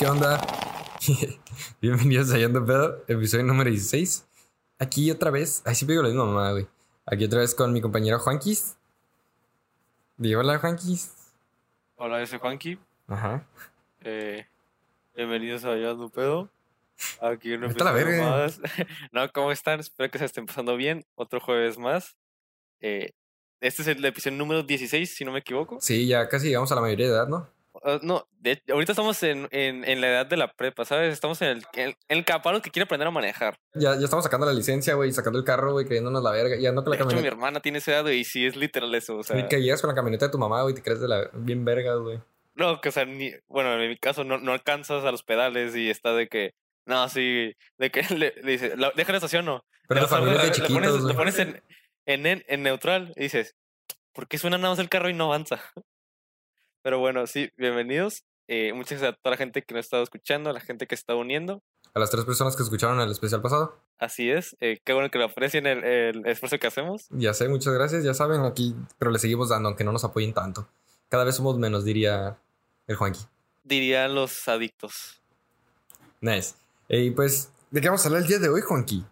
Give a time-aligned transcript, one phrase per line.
[0.00, 0.40] ¿qué onda?
[1.82, 4.26] Bienvenidos a Yando Pedo, episodio número 16.
[4.78, 6.66] Aquí otra vez, ay, siempre digo la misma mamá, güey.
[7.04, 8.78] Aquí otra vez con mi compañero Juanquis.
[10.16, 11.12] Di hola, Juanquis.
[11.96, 12.78] Hola, soy Juanqui.
[13.08, 13.46] Ajá.
[14.00, 14.46] Eh,
[15.14, 16.48] bienvenidos a Yando Pedo.
[17.20, 18.30] Aquí un Vete a la verga.
[18.30, 18.58] más.
[19.12, 19.80] no, ¿cómo están?
[19.80, 21.04] Espero que se estén pasando bien.
[21.14, 22.16] Otro jueves más.
[22.80, 23.12] Eh,
[23.60, 25.76] este es el episodio número 16, si no me equivoco.
[25.82, 27.59] Sí, ya casi llegamos a la mayoría de edad, ¿no?
[27.82, 31.12] Ah, no, de- ahorita estamos en, en, en la edad de la prepa, ¿sabes?
[31.14, 33.58] Estamos en el, en, el caparo que quiere aprender a manejar.
[33.74, 36.56] Ya, ya estamos sacando la licencia, güey, sacando el carro, güey, creyéndonos la verga.
[36.56, 37.34] Y ando con De la hecho, mi camioneta.
[37.34, 39.16] hermana tiene esa edad y sí es literal eso.
[39.16, 41.08] O sea, Y que llegas con la camioneta de tu mamá, güey, te crees de
[41.08, 42.18] la bien verga, güey.
[42.54, 45.74] no, que o sea, ni, bueno, en mi caso no, no alcanzas a los pedales
[45.74, 46.52] y está de que,
[46.84, 49.64] no, sí, de que le, le dice, "La- deja la estación, no.
[49.88, 51.16] Pero Le tu vas a- familia de le- le pones, chiquitos, le güey.
[51.16, 51.62] pones en,
[52.04, 53.56] en, en, en neutral y dices,
[54.12, 55.60] ¿por qué suena nada más el carro y no avanza?
[56.82, 58.24] Pero bueno, sí, bienvenidos.
[58.48, 60.86] Eh, muchas gracias a toda la gente que nos ha estado escuchando, a la gente
[60.86, 61.62] que se está uniendo.
[61.92, 63.78] A las tres personas que escucharon el especial pasado.
[63.98, 67.06] Así es, eh, qué bueno que lo aprecien el, el esfuerzo que hacemos.
[67.10, 70.32] Ya sé, muchas gracias, ya saben, aquí, pero le seguimos dando, aunque no nos apoyen
[70.32, 70.68] tanto.
[71.10, 72.38] Cada vez somos menos, diría
[72.86, 73.20] el Juanqui.
[73.62, 75.20] Dirían los adictos.
[76.22, 76.54] Nice.
[76.88, 79.04] Y pues, ¿de qué vamos a hablar el día de hoy, Juanqui?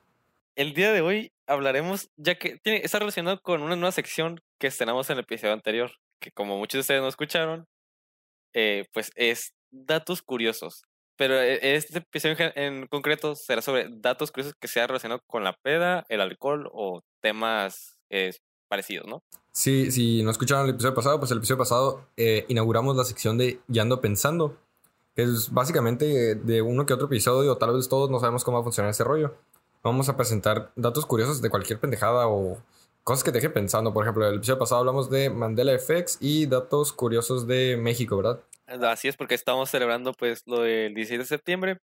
[0.57, 4.69] El día de hoy hablaremos, ya que tiene, está relacionado con una nueva sección que
[4.69, 7.67] estrenamos en el episodio anterior, que como muchos de ustedes no escucharon,
[8.55, 10.83] eh, pues es datos curiosos.
[11.17, 15.53] Pero eh, este episodio en, concreto será sobre datos curiosos que sean relacionados con la
[15.53, 18.33] peda, el alcohol o temas eh,
[18.69, 19.23] parecidos, ¿no?
[19.51, 23.37] Sí, si no escucharon el episodio pasado, pues el episodio pasado eh, inauguramos la sección
[23.37, 24.57] de Ya ando pensando,
[25.17, 28.61] que es básicamente de uno que otro episodio, tal vez todos no sabemos cómo va
[28.61, 29.35] a funcionar ese rollo.
[29.83, 32.63] Vamos a presentar datos curiosos de cualquier pendejada o
[33.05, 33.93] cosas que te dejen pensando.
[33.93, 38.45] Por ejemplo, el episodio pasado hablamos de Mandela Effects y datos curiosos de México, ¿verdad?
[38.67, 41.79] Así es porque estamos celebrando pues lo del 16 de septiembre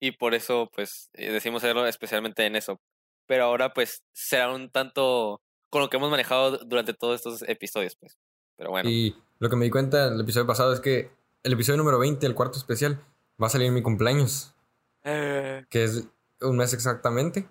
[0.00, 2.78] y por eso pues eh, decidimos hacerlo especialmente en eso.
[3.26, 5.40] Pero ahora pues será un tanto
[5.70, 8.18] con lo que hemos manejado durante todos estos episodios pues.
[8.56, 11.10] Pero bueno, Y lo que me di cuenta el episodio pasado es que
[11.42, 13.00] el episodio número 20, el cuarto especial,
[13.40, 14.54] va a salir en mi cumpleaños.
[15.04, 16.08] Eh, que es
[16.40, 17.48] un mes exactamente.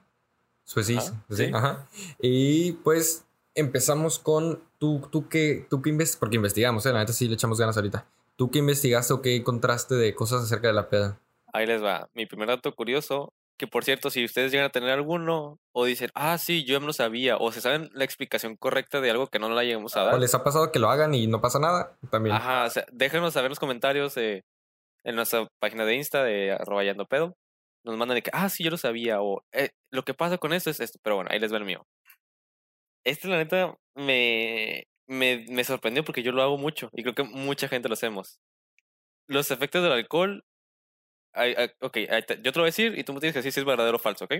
[0.74, 1.52] Pues sí, Ajá, sí, sí.
[1.54, 1.88] ajá.
[2.20, 6.94] Y pues empezamos con tú, tú que, tú que investigas, porque investigamos, ¿eh?
[6.94, 8.06] la neta sí le echamos ganas ahorita.
[8.36, 11.20] ¿Tú qué investigaste o qué encontraste de cosas acerca de la peda?
[11.56, 12.10] ahí les va.
[12.14, 16.10] Mi primer dato curioso, que por cierto, si ustedes llegan a tener alguno o dicen,
[16.14, 19.50] ah, sí, yo lo sabía, o se saben la explicación correcta de algo que no
[19.50, 20.20] la llegamos a ¿O dar.
[20.20, 21.98] les ha pasado que lo hagan y no pasa nada?
[22.12, 22.36] También.
[22.36, 24.44] Ajá, o sea, déjenos saber en los comentarios eh,
[25.04, 27.38] en nuestra página de Insta de arroba pedo.
[27.86, 30.54] Nos mandan de que, ah, sí, yo lo sabía, o "Eh, lo que pasa con
[30.54, 31.88] esto es esto, pero bueno, ahí les va el mío.
[33.04, 37.24] Este, la neta, me, me, me sorprendió porque yo lo hago mucho y creo que
[37.24, 38.40] mucha gente lo hacemos.
[39.28, 40.44] Los efectos del alcohol.
[41.34, 41.98] ay, ay, ok,
[42.44, 43.98] yo te lo voy a decir y tú me tienes que decir si es verdadero
[43.98, 44.34] o falso, ¿ok?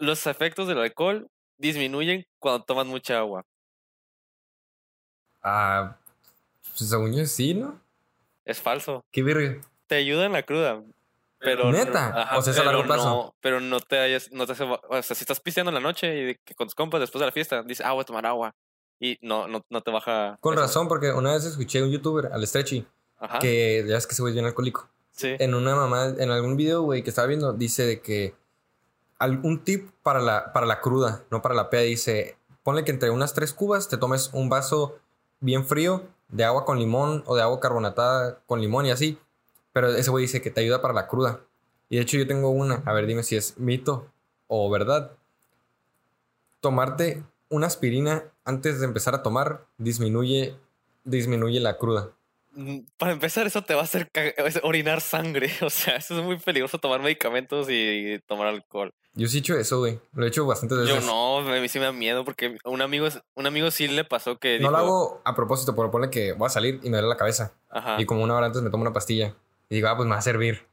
[0.00, 3.44] Los efectos del alcohol disminuyen cuando tomas mucha agua.
[5.42, 5.98] Ah,
[6.62, 7.80] pues según yo sí, ¿no?
[8.44, 9.06] Es falso.
[9.12, 9.60] Qué verga.
[9.88, 10.84] te ayuda en la cruda.
[11.40, 12.30] Pero ¿Neta?
[12.36, 13.08] O sea, es a largo pero plazo.
[13.08, 15.80] No, pero no te hayas, no te hace- o sea, si estás pisteando en la
[15.80, 18.26] noche y que con tus compas después de la fiesta, dices, ah, voy a tomar
[18.26, 18.54] agua.
[19.00, 20.36] Y no, no, no te baja.
[20.40, 20.62] Con eso.
[20.62, 22.86] razón, porque una vez escuché a un youtuber, al Stretchy,
[23.18, 23.38] Ajá.
[23.38, 24.88] que ya es que se güey bien alcohólico.
[25.12, 25.34] Sí.
[25.38, 28.34] en una mamá, en algún video, güey, que estaba viendo, dice de que
[29.18, 33.10] algún tip para la, para la cruda, no para la peda, dice, ponle que entre
[33.10, 34.98] unas tres cubas te tomes un vaso
[35.40, 39.18] bien frío de agua con limón o de agua carbonatada con limón y así.
[39.72, 41.40] Pero ese güey dice que te ayuda para la cruda.
[41.88, 44.06] Y de hecho yo tengo una, a ver, dime si es mito
[44.46, 45.12] o verdad.
[46.60, 50.56] Tomarte una aspirina antes de empezar a tomar disminuye,
[51.04, 52.10] disminuye la cruda.
[52.52, 54.10] Mm, Para empezar, eso te va a hacer
[54.62, 55.50] orinar sangre.
[55.62, 58.92] O sea, eso es muy peligroso tomar medicamentos y tomar alcohol.
[59.14, 59.98] Yo sí he hecho eso, güey.
[60.14, 60.94] Lo he hecho bastantes veces.
[60.94, 64.04] Yo no, a mí sí me da miedo porque un amigo, un amigo sí le
[64.04, 66.96] pasó que No lo hago a propósito, pero pone que voy a salir y me
[66.98, 67.52] duele la cabeza.
[67.68, 68.00] Ajá.
[68.00, 69.34] Y como una hora antes me tomo una pastilla.
[69.70, 70.66] Y digo, ah, pues me va a servir.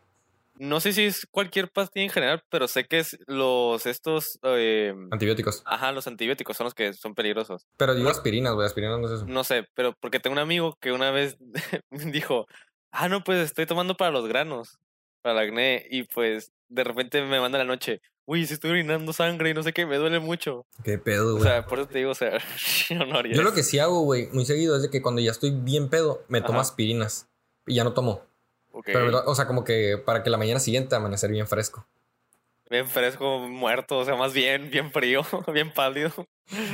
[0.60, 4.92] No sé si es cualquier pastilla en general, pero sé que es los estos eh,
[5.12, 5.62] Antibióticos.
[5.66, 7.68] Ajá, los antibióticos son los que son peligrosos.
[7.78, 8.66] Pero digo aspirinas, güey.
[8.66, 9.26] Aspirinas no es eso.
[9.28, 11.38] No sé, pero porque tengo un amigo que una vez
[11.92, 12.48] dijo,
[12.92, 14.80] ah, no, pues estoy tomando para los granos,
[15.22, 19.14] para el acné, y pues de repente me manda la noche, uy, si estoy orinando
[19.14, 20.66] sangre y no sé qué, me duele mucho.
[20.84, 21.44] Qué pedo, O güey.
[21.44, 22.32] sea, por eso te digo, o sea,
[22.90, 25.22] yo no haría Yo lo que sí hago, güey, muy seguido es de que cuando
[25.22, 26.62] ya estoy bien pedo, me tomo Ajá.
[26.68, 27.28] aspirinas.
[27.68, 28.24] Y ya no tomo.
[28.86, 31.86] Pero, o sea, como que para que la mañana siguiente amanecer bien fresco.
[32.70, 35.22] Bien fresco, muerto, o sea, más bien, bien frío,
[35.54, 36.12] bien pálido.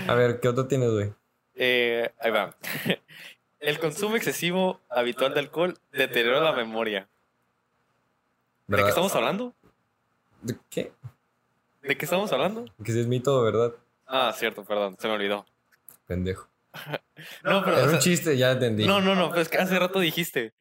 [0.07, 1.13] A ver, ¿qué otro tienes, güey?
[1.55, 2.55] Eh, ahí va.
[3.59, 7.07] El consumo excesivo habitual de alcohol deteriora la memoria.
[8.67, 9.53] ¿De qué estamos hablando?
[10.41, 10.91] ¿De qué?
[11.81, 12.65] ¿De qué estamos hablando?
[12.83, 13.73] Que si es mito, ¿verdad?
[14.07, 15.45] Ah, cierto, perdón, se me olvidó.
[16.07, 16.47] Pendejo.
[17.44, 17.75] No, pero.
[17.77, 18.85] o Era sea, un chiste, ya entendí.
[18.85, 20.53] no, no, no, pero es que hace rato dijiste.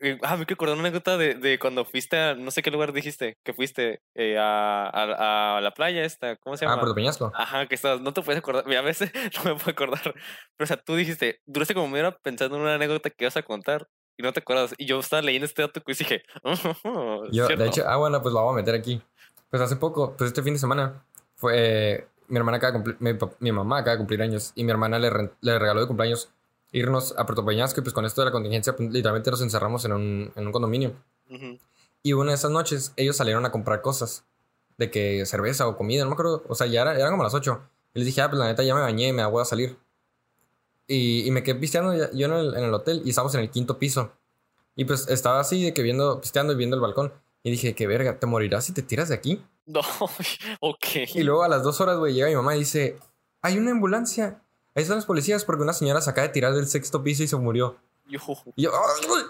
[0.00, 2.34] Eh, Ah, me quiero una anécdota de, de cuando fuiste a.
[2.34, 3.36] No sé qué lugar dijiste.
[3.44, 6.36] Que fuiste eh, a, a, a la playa esta.
[6.36, 6.76] ¿Cómo se llama?
[6.76, 7.30] Ah, Puerto Peñasco.
[7.34, 9.12] Ajá, que estabas, no te puedes acordar, a veces
[9.44, 12.62] no me puedo acordar, pero o sea, tú dijiste, duraste como media hora pensando en
[12.62, 13.86] una anécdota que ibas a contar
[14.16, 16.22] y no te acuerdas, y yo estaba leyendo este dato y dije,
[16.84, 17.62] oh, Yo, cierto.
[17.62, 19.00] de hecho, ah, bueno, pues lo voy a meter aquí.
[19.48, 21.02] Pues hace poco, pues este fin de semana,
[21.36, 22.06] fue.
[22.28, 22.96] mi hermana acaba de cumplir.
[23.00, 25.86] Mi, mi mamá acaba de cumplir años y mi hermana le, ren- le regaló de
[25.86, 26.30] cumpleaños
[26.72, 29.84] irnos a Puerto Peñasco y pues con esto de la contingencia, pues, literalmente nos encerramos
[29.84, 30.94] en un, en un condominio.
[32.02, 34.24] Y una de esas noches ellos salieron a comprar cosas.
[34.78, 36.42] De que cerveza o comida, no me acuerdo.
[36.48, 37.60] O sea, ya era, eran como las 8.
[37.94, 39.76] Y les dije, ah, pues la neta ya me bañé, me voy a salir.
[40.86, 43.50] Y, y me quedé pisteando yo en el, en el hotel y estábamos en el
[43.50, 44.12] quinto piso.
[44.74, 47.12] Y pues estaba así de que viendo, pisteando y viendo el balcón.
[47.42, 49.44] Y dije, qué verga, ¿te morirás si te tiras de aquí?
[49.66, 49.82] No,
[50.60, 50.84] ok.
[51.14, 52.98] Y luego a las dos horas, güey, llega mi mamá y dice,
[53.40, 54.42] hay una ambulancia.
[54.74, 57.28] Ahí están los policías porque una señora se acaba de tirar del sexto piso y
[57.28, 57.76] se murió.
[58.08, 58.18] Yo,
[58.56, 59.24] Y yo, "Ay, güey".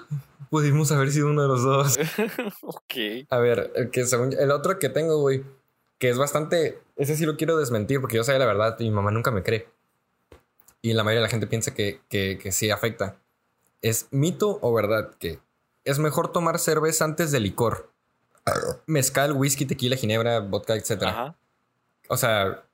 [0.51, 1.99] pudimos haber sido uno de los dos.
[2.63, 2.95] ok.
[3.31, 5.45] A ver, el, que según, el otro que tengo, güey,
[5.99, 6.81] que es bastante.
[6.97, 9.43] Ese sí lo quiero desmentir porque yo sé la verdad y mi mamá nunca me
[9.43, 9.69] cree.
[10.83, 13.17] Y la mayoría de la gente piensa que, que, que sí afecta.
[13.83, 15.39] ¿Es mito o verdad que
[15.85, 17.91] es mejor tomar cerveza antes de licor?
[18.87, 21.03] Mezcal, whisky, tequila, ginebra, vodka, etc.
[21.05, 21.37] Ajá.
[22.09, 22.65] O sea,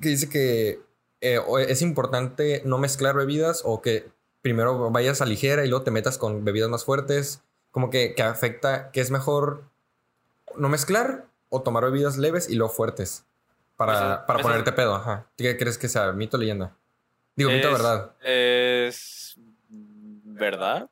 [0.00, 0.80] que dice que
[1.22, 4.10] eh, es importante no mezclar bebidas o que
[4.42, 7.42] primero vayas a ligera y luego te metas con bebidas más fuertes.
[7.70, 9.62] Como que, que afecta, que es mejor
[10.56, 13.24] no mezclar o tomar bebidas leves y luego fuertes
[13.76, 14.94] para, Eso- para eso- ponerte pedo.
[14.94, 15.26] Ajá.
[15.38, 16.12] ¿Qué crees que sea?
[16.12, 16.76] ¿Mito o leyenda?
[17.36, 18.10] Digo, mito o Es- verdad.
[18.22, 19.36] Es.
[20.24, 20.90] ¿Verdad?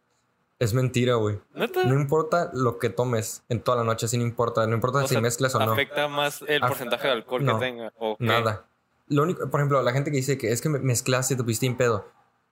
[0.58, 1.38] Es mentira, güey.
[1.54, 4.66] No importa lo que tomes en toda la noche, sí no importa.
[4.66, 5.72] No importa O si sea, mezclas o no.
[5.72, 7.92] ¿Afecta más el porcentaje de alcohol no, que tenga?
[7.98, 8.24] ¿O qué?
[8.24, 8.66] Nada.
[9.10, 11.42] Lo único, por ejemplo, la gente que dice que es que me- mezclaste y te
[11.44, 12.06] pusiste en pedo.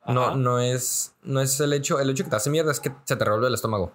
[0.07, 0.37] No, Ajá.
[0.37, 3.17] no es, no es el hecho, el hecho que te hace mierda es que se
[3.17, 3.93] te revuelve el estómago.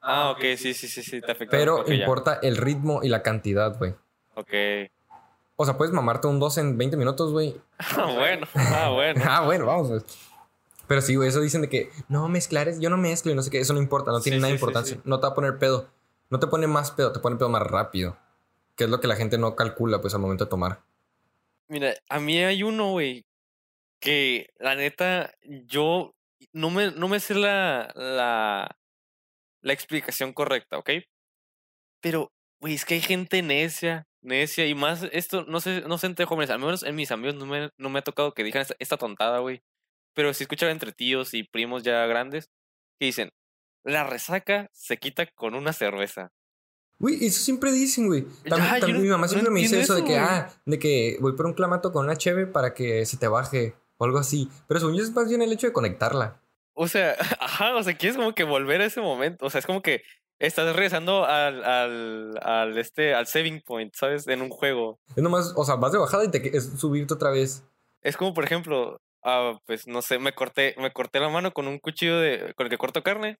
[0.00, 1.50] Ah, ok, sí, sí, sí, sí, te afecta.
[1.56, 1.94] Pero ya.
[1.94, 3.94] importa el ritmo y la cantidad, güey.
[4.34, 4.52] Ok.
[5.56, 7.56] O sea, puedes mamarte un 2 en 20 minutos, güey.
[7.78, 9.24] Ah, bueno, ah, bueno.
[9.28, 9.88] ah, bueno, vamos.
[9.88, 10.00] güey.
[10.86, 13.42] Pero sí, güey, eso dicen de que no mezclar, es- yo no mezclo y no
[13.42, 14.94] sé qué, eso no importa, no tiene Sí, nada de sí, importancia.
[14.96, 15.02] sí.
[15.04, 15.88] No te va a poner pedo.
[16.30, 18.16] No te pone más pedo, te pone pedo más rápido.
[18.76, 20.80] Que es lo que la gente no calcula, pues, al momento de tomar.
[21.68, 23.24] Mira, a mí hay uno, güey,
[24.00, 26.14] que la neta, yo
[26.52, 28.76] no me, no me sé la, la,
[29.62, 30.90] la explicación correcta, ¿ok?
[32.02, 36.06] Pero, güey, es que hay gente necia, necia, y más esto, no sé, no sé
[36.06, 38.62] entre jóvenes, al menos en mis amigos no me, no me ha tocado que digan
[38.62, 39.62] esta, esta tontada, güey.
[40.14, 42.48] Pero sí escuchaba entre tíos y primos ya grandes
[43.00, 43.30] que dicen,
[43.84, 46.30] la resaca se quita con una cerveza.
[46.98, 48.24] Güey, eso siempre dicen, güey.
[48.44, 50.48] Tam- Ya, yo tam- no- mi mamá no siempre me dice eso de que, ah,
[50.64, 54.04] de que voy por un clamato con una cheve para que se te baje o
[54.04, 54.48] algo así.
[54.66, 56.40] Pero según yo es más bien el hecho de conectarla.
[56.74, 59.44] O sea, ajá, o sea, quieres como que volver a ese momento.
[59.46, 60.02] O sea, es como que
[60.38, 64.26] estás regresando al, al, al, este, al saving point, ¿sabes?
[64.28, 64.98] En un juego.
[65.16, 67.62] Es nomás, o sea, vas de bajada y te es subirte otra vez.
[68.02, 71.66] Es como, por ejemplo, ah, pues no sé, me corté, me corté la mano con
[71.68, 73.38] un cuchillo de, con el que corto carne.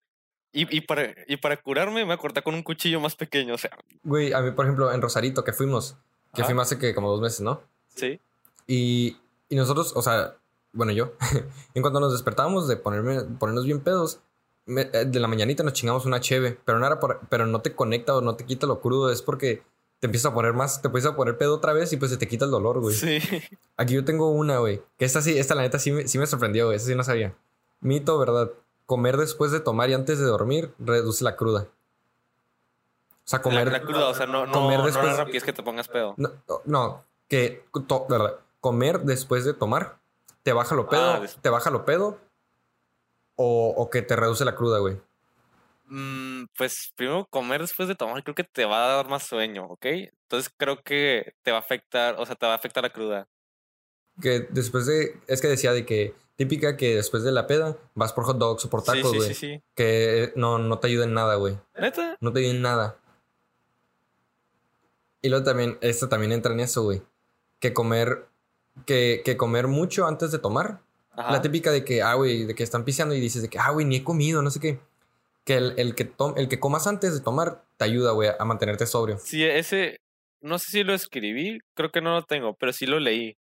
[0.52, 3.54] Y, y, para, y para curarme me corté con un cuchillo más pequeño.
[3.54, 3.70] O sea,
[4.04, 5.96] Güey, a mí, por ejemplo, en Rosarito, que fuimos,
[6.34, 6.46] que Ajá.
[6.46, 7.60] fuimos hace que como dos meses, ¿no?
[7.94, 8.20] sí.
[8.66, 9.16] Y,
[9.48, 10.36] y nosotros, o sea,
[10.72, 11.12] bueno, yo,
[11.74, 14.20] en cuanto nos despertábamos de ponerme, ponernos bien pedos,
[14.64, 17.60] me- eh, de la mañanita nos chingamos una cheve, pero no era por- pero no
[17.60, 19.62] te conecta o no te quita lo crudo, es porque
[20.00, 22.16] te empieza a poner más, te empieza a poner pedo otra vez y pues se
[22.16, 22.94] te quita el dolor, güey.
[22.96, 23.18] Sí.
[23.76, 26.66] Aquí yo tengo una, güey, que esta sí, esta la neta sí sí me sorprendió,
[26.66, 27.34] güey, eso sí no sabía.
[27.80, 28.50] Mito, ¿verdad?
[28.86, 31.66] Comer después de tomar y antes de dormir reduce la cruda.
[33.24, 33.72] O sea, La, comer...
[33.72, 36.14] la cruda, o sea, no, no, comer no después- la rapidez que te pongas pedo.
[36.16, 36.30] No,
[36.64, 38.36] no, que to- ¿verdad?
[38.60, 39.98] comer después de tomar
[40.44, 42.18] te baja lo pedo, Ah, des- te baja lo pedo
[43.34, 44.96] o, o que te reduce la cruda, güey.
[45.88, 49.66] Mm, pues primero comer después de tomar creo que te va a dar más sueño,
[49.66, 49.86] ¿ok?
[49.86, 53.26] Entonces creo que te va a afectar, o sea, te va a afectar la cruda.
[54.20, 58.12] Que después de, es que decía de que típica que después de la peda vas
[58.12, 59.28] por hot dogs o por Sí, tacos, sí, güey.
[59.28, 59.62] sí, sí.
[59.74, 61.58] Que no, no te ayuda en nada, güey.
[61.78, 62.16] ¿Neta?
[62.20, 62.96] No te ayuda en nada.
[65.22, 67.02] Y luego también, esto también entra en eso, güey.
[67.58, 68.26] Que comer,
[68.86, 70.80] que, que comer mucho antes de tomar
[71.18, 71.32] Ajá.
[71.32, 73.70] La típica de que, ah, güey, de que están piseando y dices de que, ah,
[73.70, 74.78] güey, ni he comido, no sé qué.
[75.46, 78.44] Que el, el que, tom- el que comas antes de tomar te ayuda, güey, a
[78.44, 79.18] mantenerte sobrio.
[79.18, 79.96] Sí, ese,
[80.42, 83.34] no sé si lo escribí, creo que no lo tengo, pero sí lo leí.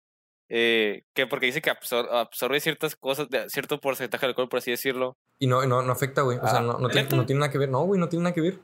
[0.55, 4.59] Eh, que porque dice que absor- absorbe ciertas cosas, de cierto porcentaje de alcohol, por
[4.59, 5.17] así decirlo.
[5.39, 6.37] Y no, no, no afecta, güey.
[6.37, 7.15] O sea, Ah, no, no, tiene, ¿neta?
[7.15, 7.69] no tiene nada que ver.
[7.69, 8.59] No, güey, no tiene nada que ver.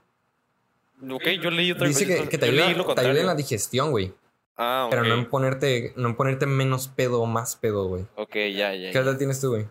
[1.09, 2.21] Ok, yo leí otra Dice vez.
[2.21, 4.13] que, que te, ayuda, te ayuda en la digestión, güey.
[4.55, 4.91] Ah, ok.
[4.91, 8.05] Pero no en ponerte, no en ponerte menos pedo o más pedo, güey.
[8.15, 8.91] Ok, ya, ya.
[8.91, 9.67] ¿Qué edad tienes tú, güey?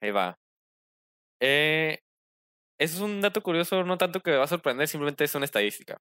[0.00, 0.36] Ahí va.
[1.40, 2.00] Eh,
[2.78, 5.44] eso es un dato curioso, no tanto que me va a sorprender, simplemente es una
[5.44, 6.00] estadística.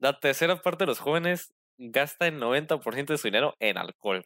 [0.00, 4.24] La tercera parte de los jóvenes gasta el 90% de su dinero en alcohol.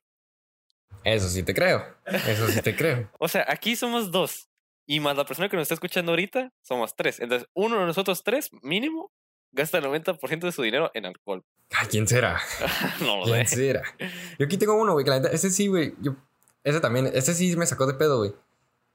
[1.05, 1.85] Eso sí te creo.
[2.05, 3.11] Eso sí te creo.
[3.19, 4.49] O sea, aquí somos dos.
[4.87, 7.21] Y más la persona que nos está escuchando ahorita, somos tres.
[7.21, 9.13] Entonces, uno de nosotros tres, mínimo,
[9.53, 11.45] gasta el 90% de su dinero en alcohol.
[11.71, 12.41] Ay, ¿quién será?
[13.01, 13.57] no lo ¿Quién sé.
[13.57, 13.83] será?
[14.39, 15.95] Yo aquí tengo uno, güey, que la neta, ese sí, güey.
[16.01, 16.15] Yo,
[16.63, 18.35] ese también, ese sí me sacó de pedo, güey.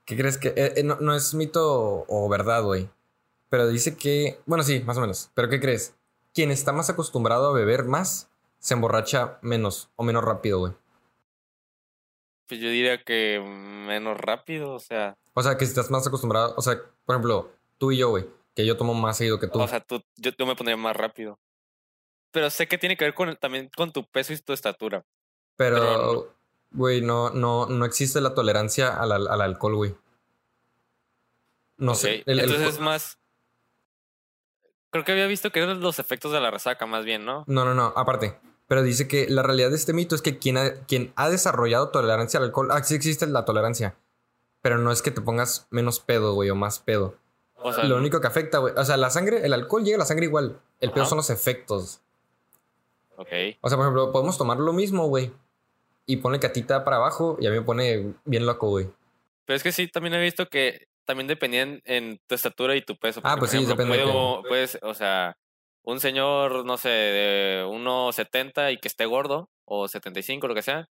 [0.06, 2.90] ¿Qué crees que eh, eh, no, no es mito o verdad, güey?
[3.50, 5.30] Pero dice que, bueno, sí, más o menos.
[5.34, 5.94] Pero ¿qué crees?
[6.34, 8.31] Quien está más acostumbrado a beber más
[8.62, 10.74] se emborracha menos o menos rápido, güey.
[12.48, 15.18] Pues yo diría que menos rápido, o sea.
[15.34, 18.26] O sea, que si estás más acostumbrado, o sea, por ejemplo, tú y yo, güey,
[18.56, 19.60] que yo tomo más seguido que tú.
[19.62, 21.40] O sea, tú, yo, yo me pondría más rápido.
[22.32, 25.04] Pero sé que tiene que ver con también con tu peso y tu estatura.
[25.58, 26.34] pero
[26.74, 29.96] güey, no, no, no existe la tolerancia al, al- al alcohol, güey.
[31.78, 32.24] No sé.
[32.26, 33.18] el- el- Entonces es más.
[34.92, 37.44] Creo que había visto que eran los efectos de la resaca, más bien, ¿no?
[37.48, 38.38] No, no, no, aparte.
[38.72, 41.90] Pero dice que la realidad de este mito es que quien ha, quien ha desarrollado
[41.90, 43.96] tolerancia al alcohol, ah, sí existe la tolerancia,
[44.62, 47.18] pero no es que te pongas menos pedo, güey, o más pedo.
[47.56, 50.00] O sea, Lo único que afecta, güey, o sea, la sangre, el alcohol llega a
[50.00, 51.10] la sangre igual, el pedo Ajá.
[51.10, 52.00] son los efectos.
[53.18, 53.28] ok.
[53.60, 55.34] O sea, por ejemplo, podemos tomar lo mismo, güey,
[56.06, 58.88] y pone catita para abajo y a mí me pone bien loco, güey.
[59.44, 62.96] Pero es que sí, también he visto que también dependían en tu estatura y tu
[62.96, 63.20] peso.
[63.26, 65.36] Ah, pues sí, ejemplo, depende de puedo- Puedes, o sea,
[65.84, 70.90] un señor, no sé, de 1,70 y que esté gordo, o 75, lo que sea,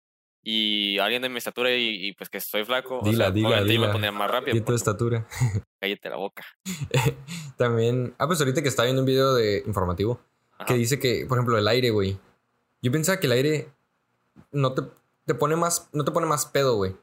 [0.43, 3.87] y alguien de mi estatura y, y, pues que soy flaco, o Dila, sea, dila,
[3.87, 4.55] me pondría más rápido.
[4.55, 5.27] Y tu porque estatura.
[5.81, 6.45] Cállate la boca.
[7.57, 10.21] También, ah, pues ahorita que estaba viendo un video de informativo,
[10.59, 10.67] Ajá.
[10.67, 12.19] que dice que, por ejemplo, el aire, güey.
[12.83, 13.69] Yo pensaba que el aire
[14.53, 14.83] no te,
[15.25, 16.95] te pone más, no te pone más pedo, güey.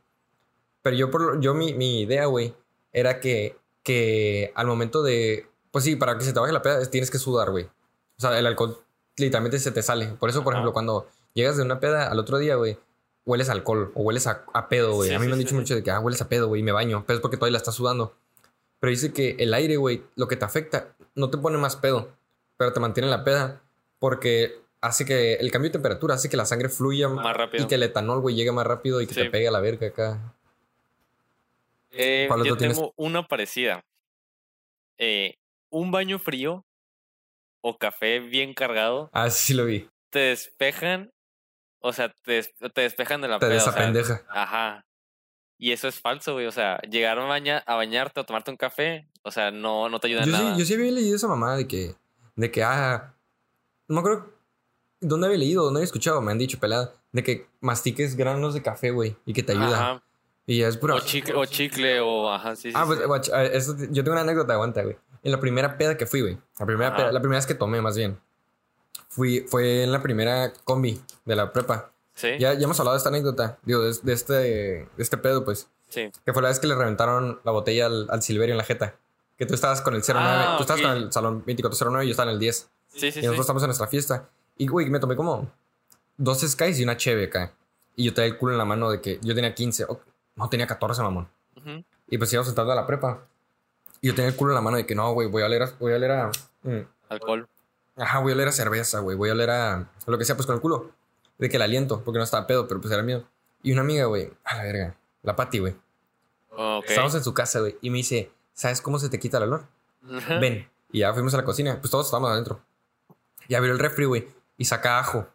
[0.84, 2.54] Pero yo, por, yo mi, mi idea, güey,
[2.92, 6.86] era que, que al momento de, pues sí, para que se te baje la peda
[6.90, 7.66] tienes que sudar, güey.
[7.66, 8.78] O sea, el alcohol
[9.18, 10.08] literalmente se te sale.
[10.20, 10.60] Por eso, por Ajá.
[10.60, 12.78] ejemplo, cuando llegas de una peda al otro día, güey,
[13.26, 15.10] hueles a alcohol o hueles a, a pedo, güey.
[15.10, 15.56] Sí, a mí sí, me han dicho sí.
[15.56, 17.04] mucho de que, ah, hueles a pedo, güey, y me baño.
[17.08, 18.16] Pero es porque todavía la estás sudando.
[18.80, 22.10] Pero dice que el aire, güey, lo que te afecta, no te pone más pedo,
[22.58, 23.62] pero te mantiene en la peda.
[24.00, 27.64] Porque hace que el cambio de temperatura hace que la sangre fluya Más rápido.
[27.64, 29.88] y que el etanol, güey, llegue más rápido y que te pegue a la verga
[29.88, 30.34] acá.
[31.92, 32.78] Eh, ¿Cuál yo tienes?
[32.78, 33.84] tengo una parecida.
[34.98, 35.36] Eh,
[35.72, 36.64] un baño frío
[37.62, 39.90] o café bien cargado Ah, sí, sí lo vi.
[40.10, 41.12] te despejan,
[41.80, 44.22] o sea, te, des- te despejan de la Te peda, o sea, desapendeja.
[44.30, 44.86] Ajá.
[45.58, 46.48] Y eso es falso, güey.
[46.48, 50.00] O sea, llegar a, baña, a bañarte o tomarte un café, o sea, no, no
[50.00, 50.54] te ayuda en Yo nada.
[50.56, 51.96] sí, yo sí había leído esa mamá de que,
[52.36, 53.14] de que, ah,
[53.88, 54.34] no me acuerdo
[55.00, 58.62] dónde había leído, dónde había escuchado, me han dicho pelada, de que mastiques granos de
[58.64, 59.92] café, güey, y que te ayuda.
[59.92, 60.04] Ajá.
[60.48, 60.96] Y ya es pura.
[60.96, 62.74] O chicle, o chicle, o ajá, sí, sí.
[62.76, 63.00] Ah, sí.
[63.08, 64.98] pues, a ver, esto- yo tengo una anécdota, aguanta, güey.
[65.24, 66.38] En la primera peda que fui, güey.
[66.60, 68.20] La primera peda- la primera vez que tomé, más bien.
[69.10, 71.92] Fui, fue en la primera combi de la prepa.
[72.14, 75.44] Sí, Ya, ya hemos hablado de esta anécdota, digo, de, de este, de este pedo,
[75.46, 75.68] pues.
[75.90, 76.12] sí.
[76.26, 78.96] Que fue la vez que le reventaron la botella al, al Silverio en la jeta.
[79.38, 80.88] Que tú estabas con el 09, Ah, tú estabas ok.
[80.88, 82.70] con el salón 2409 y yo estaba en el 10.
[82.90, 83.20] Sí, sí, y sí.
[83.22, 84.30] nosotros estamos en nuestra fiesta.
[84.58, 85.52] Y, güey, me tomé como
[86.18, 87.54] dos Skies y una Cheve acá.
[87.96, 89.88] Y yo traía el culo en la mano de que yo tenía 15.
[90.42, 91.30] No, tenía 14, mamón.
[92.08, 93.26] Y pues íbamos entrando a la prepa.
[94.02, 95.64] Y yo tenía el culo en la mano de que no, güey, voy a oler
[95.64, 95.72] a.
[95.80, 96.32] Voy a oler a
[96.64, 96.80] mm,
[97.10, 97.48] Alcohol.
[97.96, 99.16] ajá, voy a oler a cerveza, güey.
[99.16, 100.92] Voy a oler a, a lo que sea, pues con el culo.
[101.38, 103.24] De que el aliento, porque no estaba pedo, pero pues era mío.
[103.64, 105.76] Y una amiga, güey, a la verga, la Pati, güey.
[106.50, 106.86] Ok.
[106.88, 107.78] Estábamos en su casa, güey.
[107.82, 109.66] Y me dice, ¿sabes cómo se te quita el olor?
[110.40, 110.68] Ven.
[110.92, 111.78] Y ya fuimos a la cocina.
[111.80, 112.62] Pues todos estábamos adentro.
[113.48, 114.28] Y abrió el refri, güey.
[114.58, 115.28] Y saca ajo.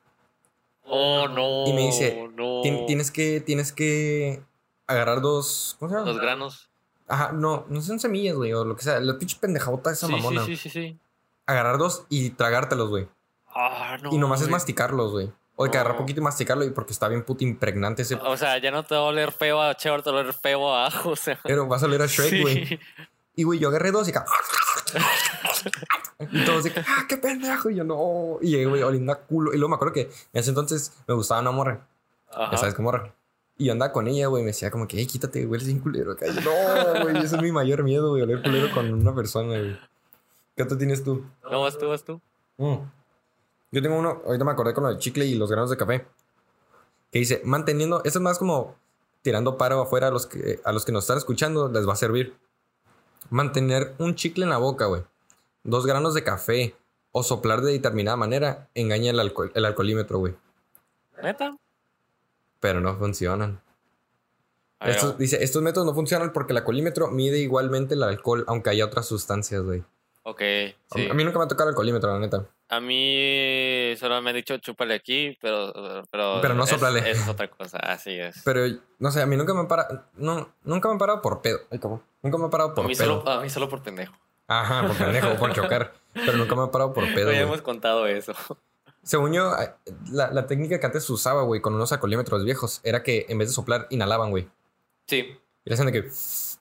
[0.85, 1.67] Oh, no.
[1.67, 2.63] Y me dice, no.
[2.63, 4.43] Tienes que, tienes que
[4.87, 5.77] agarrar dos.
[5.79, 6.07] ¿Cómo se llama?
[6.11, 6.69] Los granos.
[7.09, 8.99] Ajá, no, no son semillas, güey, o lo que sea.
[9.01, 10.45] La pinche pendejabota esa Sí, mamona.
[10.45, 10.99] sí, sí, sí, sí.
[11.47, 13.09] Agarrar dos y tragártelos, güey.
[13.55, 14.13] Ah, no.
[14.13, 15.33] y nomás es masticarlos, güey.
[15.59, 18.17] O de que agarrar poquito y masticarlo y porque está bien puto impregnante ese.
[18.17, 20.35] O sea, ya no te va a oler feo a chévere, te va a oler
[20.35, 21.39] feo a ajo, o sea.
[21.45, 22.41] Pero vas a oler a Shrek, Sí.
[22.43, 22.81] güey.
[23.37, 24.25] Y, güey, yo agarré dos y acá.
[26.31, 27.71] y todos de que, ah, qué pendejo.
[27.71, 28.39] Y yo, no.
[28.43, 29.53] Y güey, oliendo a culo.
[29.53, 31.87] Y luego me acuerdo que en ese entonces me gustaba una morra.
[32.51, 33.15] Ya sabes qué morra.
[33.59, 34.43] Y yo andaba con ella, güey.
[34.43, 36.27] Me decía como que, hey, quítate, hueles bien culero acá.
[36.27, 39.49] Y yo, no, güey, ese es mi mayor miedo, güey, oler culero con una persona,
[39.49, 39.79] güey.
[40.55, 41.25] ¿Qué otro tienes tú?
[41.51, 42.21] No, vas tú, vas tú.
[42.59, 42.77] Mm.
[43.73, 46.07] Yo tengo uno, ahorita me acordé con lo del chicle y los granos de café.
[47.11, 48.75] Que dice, manteniendo, esto es más como
[49.23, 51.97] tirando paro afuera a los que, a los que nos están escuchando, les va a
[51.97, 52.37] servir.
[53.29, 55.03] Mantener un chicle en la boca, güey.
[55.65, 56.77] Dos granos de café
[57.11, 60.37] o soplar de determinada manera engaña el, alcohol, el alcoholímetro, güey.
[61.23, 61.57] ¿Neta?
[62.61, 63.61] Pero no funcionan.
[64.79, 68.71] A Estos- dice, estos métodos no funcionan porque el alcoholímetro mide igualmente el alcohol, aunque
[68.71, 69.83] haya otras sustancias, güey.
[70.23, 70.41] ok,
[70.95, 71.09] sí.
[71.11, 72.45] A mí nunca me ha tocado el alcoholímetro, la neta.
[72.69, 75.73] A mí solo me han dicho chúpale aquí, pero.
[76.11, 77.09] Pero, Pero no es- sóplale.
[77.11, 78.43] Es, otra cosa, así es.
[78.45, 78.63] Pero,
[78.99, 80.03] no sé, a mí nunca me han parado.
[80.15, 81.61] No, nunca me han parado por pedo.
[81.71, 82.03] Ay, cabrón.
[82.23, 83.21] Nunca me han parado a, por mí pedo.
[83.21, 84.15] solo, a mí solo por pendejo.
[84.49, 85.95] Ajá, por pendejo, por chocar.
[86.13, 87.27] Pero nunca me han parado por pedo.
[87.27, 88.35] No ya hemos contado eso.
[89.07, 89.73] Según yo, eh,
[90.11, 93.49] la, la técnica que antes usaba, güey, con unos alcoholímetros viejos, era que en vez
[93.49, 94.49] de soplar, inhalaban, güey.
[95.07, 95.19] Sí.
[95.65, 96.11] Y le hacían de que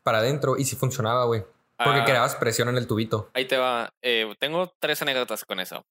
[0.04, 1.42] para adentro y sí funcionaba, güey.
[1.78, 3.30] Porque Ah, creabas presión en el tubito.
[3.34, 3.90] Ahí te va.
[4.04, 5.84] Eh, tengo tres anécdotas con eso.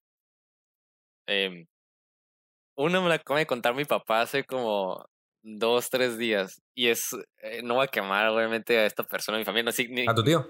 [1.27, 1.67] Em,
[2.77, 5.05] una me la acaba de contar mi papá hace como
[5.43, 6.63] dos, tres días.
[6.75, 7.11] Y es.
[7.39, 9.65] eh, no voy a quemar, obviamente, a esta persona, a mi familia.
[9.65, 10.49] No, sí, ni- A tu tío.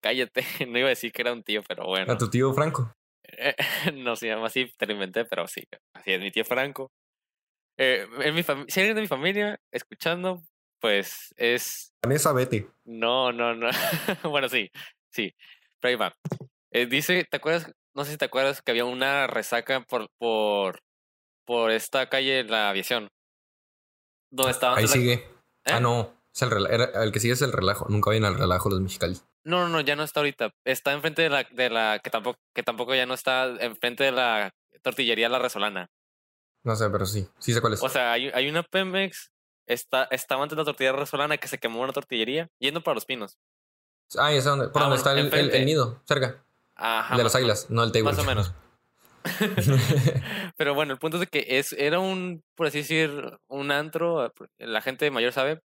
[0.00, 0.42] cállate.
[0.68, 2.12] No iba a decir que era un tío, pero bueno.
[2.12, 2.94] A tu tío Franco.
[3.94, 5.62] no se llama así, te lo inventé, pero sí.
[5.94, 6.90] Así es, mi tío Franco.
[7.78, 10.42] Eh, en mi si alguien de mi familia escuchando,
[10.80, 12.66] pues es Vanessa Betty.
[12.84, 13.68] no, no, no.
[14.30, 14.70] bueno, sí,
[15.10, 15.34] sí.
[15.80, 16.16] Pero ahí va.
[16.70, 17.70] Eh, dice, ¿te acuerdas?
[17.94, 20.80] No sé si te acuerdas que había una resaca por, por,
[21.44, 23.08] por esta calle, la aviación.
[24.30, 25.12] Donde estaba Ahí la- sigue.
[25.14, 25.24] ¿Eh?
[25.66, 26.14] Ah, no.
[26.36, 27.86] Es el, rela- era- el que sigue es el relajo.
[27.88, 29.24] Nunca vayan al relajo los mexicanos.
[29.44, 30.50] No, no, no, ya no está ahorita.
[30.64, 34.12] Está enfrente de la, de la, que tampoco, que tampoco ya no está enfrente de
[34.12, 34.52] la
[34.82, 35.88] tortillería La Resolana.
[36.62, 37.26] No sé, pero sí.
[37.38, 37.82] Sí sé cuál es.
[37.82, 39.30] O sea, hay, hay una Pemex,
[39.66, 43.06] está, estaba antes de la tortillería Resolana que se quemó una tortillería yendo para los
[43.06, 43.38] pinos.
[44.18, 46.44] ah, esa donde, por Ah, donde bueno, está el, el- nido, cerca.
[46.74, 47.14] Ajá.
[47.14, 48.04] El de las águilas, no el table.
[48.10, 48.52] Más o menos.
[50.56, 54.32] Pero bueno, el punto es de que es, era un, por así decir, un antro,
[54.58, 55.60] la gente mayor sabe.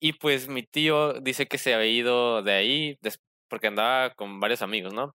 [0.00, 2.98] Y pues mi tío dice que se había ido de ahí
[3.48, 5.14] porque andaba con varios amigos, ¿no?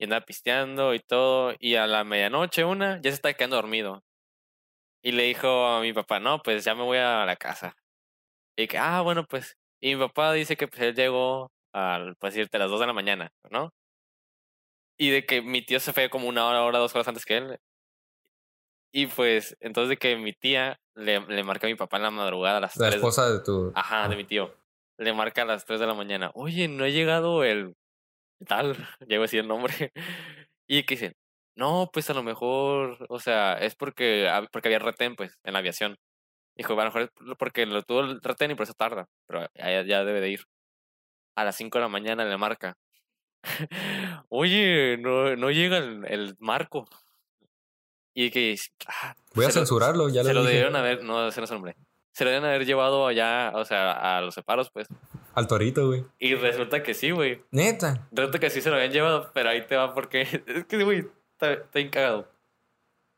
[0.00, 1.54] Y andaba pisteando y todo.
[1.60, 4.02] Y a la medianoche, una, ya se estaba quedando dormido.
[5.02, 7.74] Y le dijo a mi papá, no, pues ya me voy a la casa.
[8.56, 9.56] Y que, ah, bueno, pues.
[9.80, 12.86] Y mi papá dice que pues él llegó al, pues irte a las 2 de
[12.88, 13.70] la mañana, ¿no?
[14.98, 17.36] Y de que mi tío se fue como una hora, hora, dos horas antes que
[17.36, 17.58] él.
[18.92, 22.10] Y pues, entonces de que mi tía le, le marca a mi papá en la
[22.10, 22.96] madrugada a las La 3.
[22.96, 23.72] esposa de tu.
[23.74, 24.54] Ajá, de mi tío.
[24.98, 26.30] Le marca a las 3 de la mañana.
[26.34, 27.74] Oye, no ha llegado el
[28.46, 28.74] tal.
[29.08, 29.92] Llego a decir el nombre.
[30.70, 31.14] Y que dicen,
[31.56, 35.60] no, pues a lo mejor, o sea, es porque, porque había retén, pues, en la
[35.60, 35.96] aviación.
[36.54, 39.06] Dijo, a lo mejor es porque lo tuvo el retén y por eso tarda.
[39.26, 40.40] Pero ya, ya debe de ir.
[41.36, 42.74] A las 5 de la mañana le marca.
[44.28, 46.86] Oye, no, no llega el, el marco.
[48.20, 48.56] Y que
[48.88, 50.54] "Ah, Voy a se lo- censurarlo, ya se lo lo dije.
[50.54, 51.76] debieron haber, no, ese no es el nombre.
[52.12, 54.88] Se lo debieron haber llevado allá, o sea, a los separos, pues.
[55.34, 56.04] Al torito, güey.
[56.18, 57.44] Y resulta que sí, güey.
[57.52, 58.08] Neta.
[58.10, 60.22] Resulta que sí se lo habían llevado, pero ahí te va porque.
[60.48, 62.28] Es que, güey, está, está bien cagado.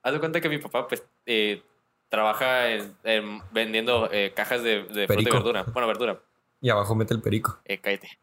[0.03, 1.63] Haz de cuenta que mi papá, pues, eh,
[2.11, 5.63] trabaja en- en vendiendo eh, cajas de, de fruta y verdura.
[5.63, 6.21] Bueno, verdura.
[6.61, 7.59] Y abajo mete el perico.
[7.65, 8.19] Eh, cállate.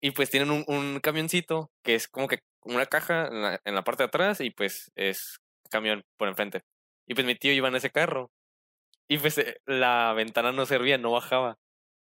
[0.00, 3.74] Y pues tienen un, un camioncito que es como que una caja en la, en
[3.74, 5.40] la parte de atrás y pues es
[5.72, 6.62] camión por enfrente.
[7.08, 8.30] Y pues mi tío iba en ese carro.
[9.08, 11.58] Y pues eh, la ventana no servía, no bajaba.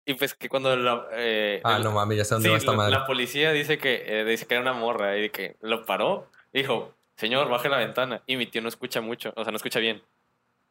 [0.06, 1.06] Y pues que cuando la...
[1.12, 2.93] eh, Ah, el- no mames, ya sé dónde sí, va esta madre.
[2.93, 6.32] la policía dice que, eh, dice que era una morra y que lo paró.
[6.54, 8.24] Dijo, señor, baje la ventana.
[8.26, 10.02] Y mi tío no escucha mucho, o sea, no escucha bien.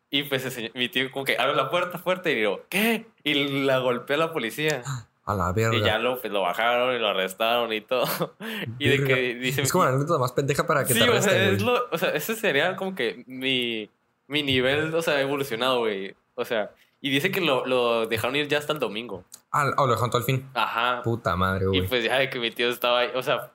[0.09, 3.07] Y pues mi tío como que abre la puerta fuerte y digo, ¿qué?
[3.25, 4.83] Y la golpeó la policía.
[5.27, 5.77] A la verga.
[5.77, 8.07] Y ya lo, pues, lo bajaron y lo arrestaron y todo.
[8.79, 9.63] Y de que dice...
[9.63, 11.75] Es como la anécdota más pendeja para que sí, te o sea, arresten, es güey.
[11.75, 13.91] lo, o sea, ese sería como que mi,
[14.29, 16.15] mi nivel, o sea, evolucionado, güey.
[16.37, 19.25] O sea, y dice que lo, lo dejaron ir ya hasta el domingo.
[19.51, 20.49] Ah, oh, lo dejó todo al fin.
[20.55, 21.03] Ajá.
[21.03, 21.89] Puta madre, Y güey.
[21.89, 23.53] pues ya de que mi tío estaba ahí, o sea,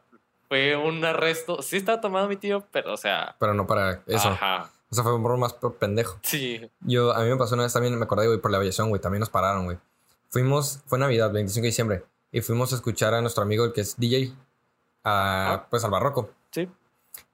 [0.50, 1.62] fue un arresto.
[1.62, 3.36] Sí estaba tomado mi tío, pero o sea...
[3.40, 4.30] Pero no para eso.
[4.30, 4.70] Ajá.
[4.90, 6.20] O sea, fue un broma más pendejo.
[6.22, 6.70] Sí.
[6.82, 9.00] Yo, a mí me pasó una vez también, me acordé, güey, por la aviación, güey.
[9.00, 9.78] También nos pararon, güey.
[10.32, 12.06] Fuimos, fue Navidad, 25 de diciembre.
[12.32, 14.34] Y fuimos a escuchar a nuestro amigo, el que es DJ,
[15.04, 15.68] a, Ah.
[15.70, 16.30] pues al barroco.
[16.52, 16.70] Sí.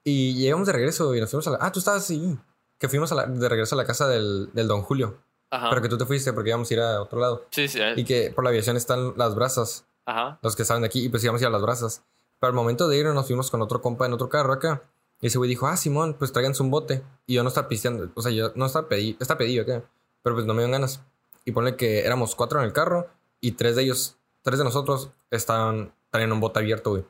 [0.04, 1.58] Y llegamos de regreso y nos fuimos a la.
[1.62, 2.38] Ah, tú estabas así.
[2.80, 5.18] Que fuimos a la- de regreso a la casa del, del Don Julio.
[5.50, 5.70] Ajá.
[5.70, 7.46] Pero que tú te fuiste porque íbamos a ir a otro lado.
[7.52, 7.80] Sí, sí.
[7.80, 9.86] eh, Y que por la aviación están las brasas.
[10.06, 10.40] Ajá.
[10.42, 11.06] Los que estaban de aquí.
[11.06, 12.04] Y pues íbamos a ir a las brasas.
[12.40, 14.84] Pero al momento de ir nos fuimos con otro compa en otro carro acá.
[15.22, 17.04] Y ese güey dijo, ah, Simón, pues tráiganse un bote.
[17.26, 18.10] Y yo no estaba pisteando.
[18.16, 19.18] O sea, yo no estaba pedido.
[19.20, 19.84] Está pedido acá.
[20.22, 21.02] Pero pues no me dieron ganas.
[21.48, 23.08] Y ponle que éramos cuatro en el carro.
[23.40, 27.06] Y tres de ellos, tres de nosotros, estaban traían un bote abierto, güey.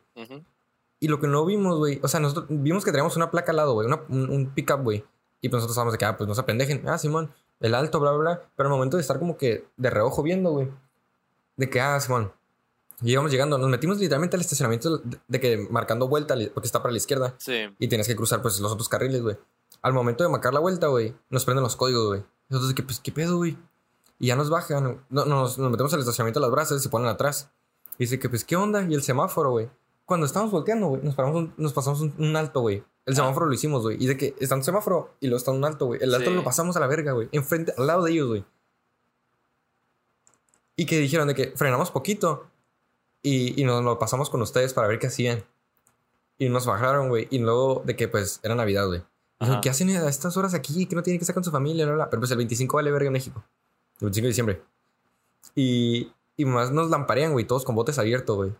[1.00, 2.00] Y lo que no vimos, güey.
[2.04, 3.88] O sea, nosotros vimos que traíamos una placa al lado, güey.
[3.88, 5.04] Un, un pickup, güey.
[5.42, 6.88] Y pues nosotros estábamos de que, ah, pues no se pendejen.
[6.88, 7.34] Ah, Simón.
[7.62, 8.50] el alto, bla, bla, bla.
[8.56, 10.70] Pero al momento de estar como que de reojo viendo, güey.
[11.56, 12.32] De que, ah, Simón.
[13.02, 16.92] Llegamos llegando, nos metimos literalmente al estacionamiento de, de que marcando vuelta, porque está para
[16.92, 17.34] la izquierda.
[17.40, 17.76] Sí.
[17.80, 19.36] Y tienes que cruzar, pues, los otros carriles, güey.
[19.82, 22.24] Al momento de marcar la vuelta, güey, nos prenden los códigos, güey.
[22.50, 23.58] Nosotros, de que, pues, ¿qué pedo, güey?
[24.20, 25.04] Y ya nos bajan.
[25.10, 27.50] No, nos, nos metemos al estacionamiento de las brasas y se ponen atrás.
[27.98, 28.84] Y dice que, pues, ¿qué onda?
[28.88, 29.70] Y el semáforo, güey.
[30.06, 32.84] Cuando estábamos volteando, güey, nos, paramos un- nos pasamos un, un alto, güey.
[33.06, 33.18] El Ah.
[33.18, 34.02] semáforo lo hicimos, güey.
[34.04, 36.02] Y de que está un semáforo y luego está un alto, güey.
[36.02, 36.36] El alto Sí.
[36.36, 37.30] lo pasamos a la verga, güey.
[37.32, 38.46] Enfrente, al lado de ellos, güey.
[40.76, 42.48] Y que dijeron de que frenamos poquito
[43.24, 45.44] y, y nos lo pasamos con ustedes para ver qué hacían.
[46.38, 47.28] Y nos bajaron, güey.
[47.32, 49.04] Y luego de que, pues, era Navidad, güey.
[49.62, 50.88] ¿qué hacen a estas horas aquí?
[50.88, 52.10] Que no tienen que estar con su familia, bla, bla.
[52.10, 53.44] Pero pues el 25 vale verga en México.
[54.00, 54.62] El 25 de diciembre.
[55.56, 58.54] Y, y más nos lamparean, güey, todos con botes abiertos, güey.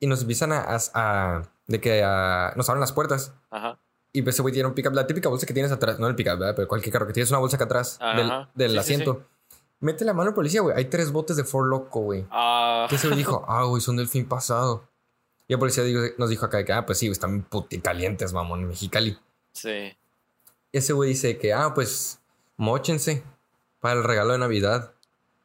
[0.00, 3.32] Y nos empiezan a, a- a- de que a- nos abren las puertas.
[3.50, 3.78] Ajá.
[4.12, 6.14] Y pues ese güey tiene un pickup, la típica bolsa que tienes atrás, no el
[6.16, 6.54] pickup, ¿verdad?
[6.56, 8.50] Pero cualquier carro que tienes una bolsa acá atrás del, Ajá.
[8.54, 9.24] del Sí, sí, asiento.
[9.80, 10.76] Mete la mano al policía, güey.
[10.76, 12.26] Hay tres botes de Ford Loco, güey.
[12.30, 12.86] Ah.
[12.90, 14.84] Que ese güey dijo, ah, güey, son del fin pasado.
[15.48, 18.32] Y el policía dijo- nos dijo acá de que, ah, pues sí, están puti calientes,
[18.32, 19.18] mamón, en Mexicali.
[19.52, 19.96] Sí.
[20.72, 22.20] Ese güey dice que, ah, pues,
[22.56, 23.22] mochense
[23.82, 24.92] para el regalo de Navidad.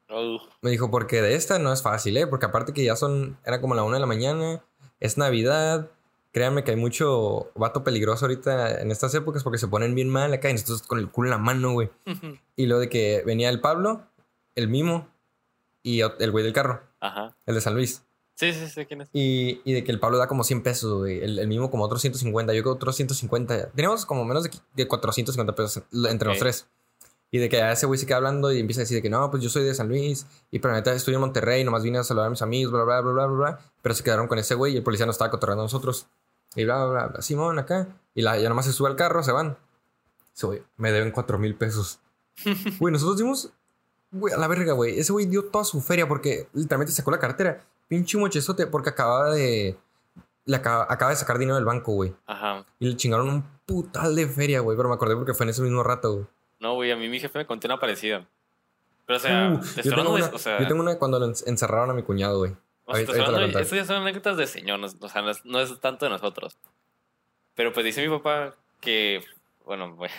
[0.09, 0.39] Ugh.
[0.61, 2.27] Me dijo, porque de esta no es fácil, ¿eh?
[2.27, 4.63] Porque aparte que ya son, era como la una de la mañana,
[5.01, 5.89] es Navidad.
[6.31, 10.31] Créanme que hay mucho vato peligroso ahorita en estas épocas porque se ponen bien mal
[10.33, 11.89] acá y nosotros con el culo en la mano, güey.
[12.55, 14.03] Y lo de que venía el Pablo,
[14.55, 15.07] el Mimo
[15.83, 17.35] y el güey del carro, Ajá.
[17.45, 18.03] el de San Luis.
[18.35, 19.09] Sí, sí, sí, ¿quién es?
[19.13, 21.23] Y, y de que el Pablo da como 100 pesos, güey.
[21.23, 23.71] El, el Mimo como otros 150, yo creo otros 150.
[23.71, 26.43] Teníamos como menos de, de 450 pesos entre los Ok.
[26.43, 26.67] tres.
[27.29, 29.09] Y de que a ese güey se queda hablando y empieza a decir de que
[29.09, 31.97] no, pues yo soy de San Luis y pero neta estoy en Monterrey, nomás vine
[31.97, 33.59] a saludar a mis amigos, bla, bla, bla, bla, bla, bla.
[33.81, 36.07] Pero se quedaron con ese güey y el policía nos estaba cotorreando a nosotros.
[36.55, 37.87] Y bla, bla, bla, bla, Simón acá.
[38.15, 39.57] Y la, ya nomás se sube al carro, se van.
[40.33, 41.99] Ese güey, me deben 4 mil pesos.
[42.79, 43.51] Güey, nosotros dimos,
[44.11, 44.99] güey, a la verga, güey.
[44.99, 47.65] Ese güey dio toda su feria porque literalmente sacó la cartera.
[47.87, 49.75] Pinche mochezote porque acababa de...
[50.45, 52.15] Le acaba, acaba de sacar dinero del banco, güey.
[52.27, 52.63] Ajá.
[52.79, 54.77] Y le chingaron un putal de feria, güey.
[54.77, 56.27] Pero me acordé porque fue en ese mismo rato, güey.
[56.59, 58.25] No, güey, a mí mi jefe me contó una parecida.
[59.05, 60.23] Pero, o sea, Uh, te yo, tengo hablando de.
[60.23, 62.53] una, O sea, yo tengo una cuando lo encerraron a mi cuñado, güey.
[62.85, 63.03] o sea.
[63.45, 66.11] Estas ya son anécdotas de señor, no o sea, no es, no es tanto de
[66.11, 66.57] nosotros.
[67.55, 69.23] Pero pues dice mi papá que.
[69.65, 70.09] Bueno, voy,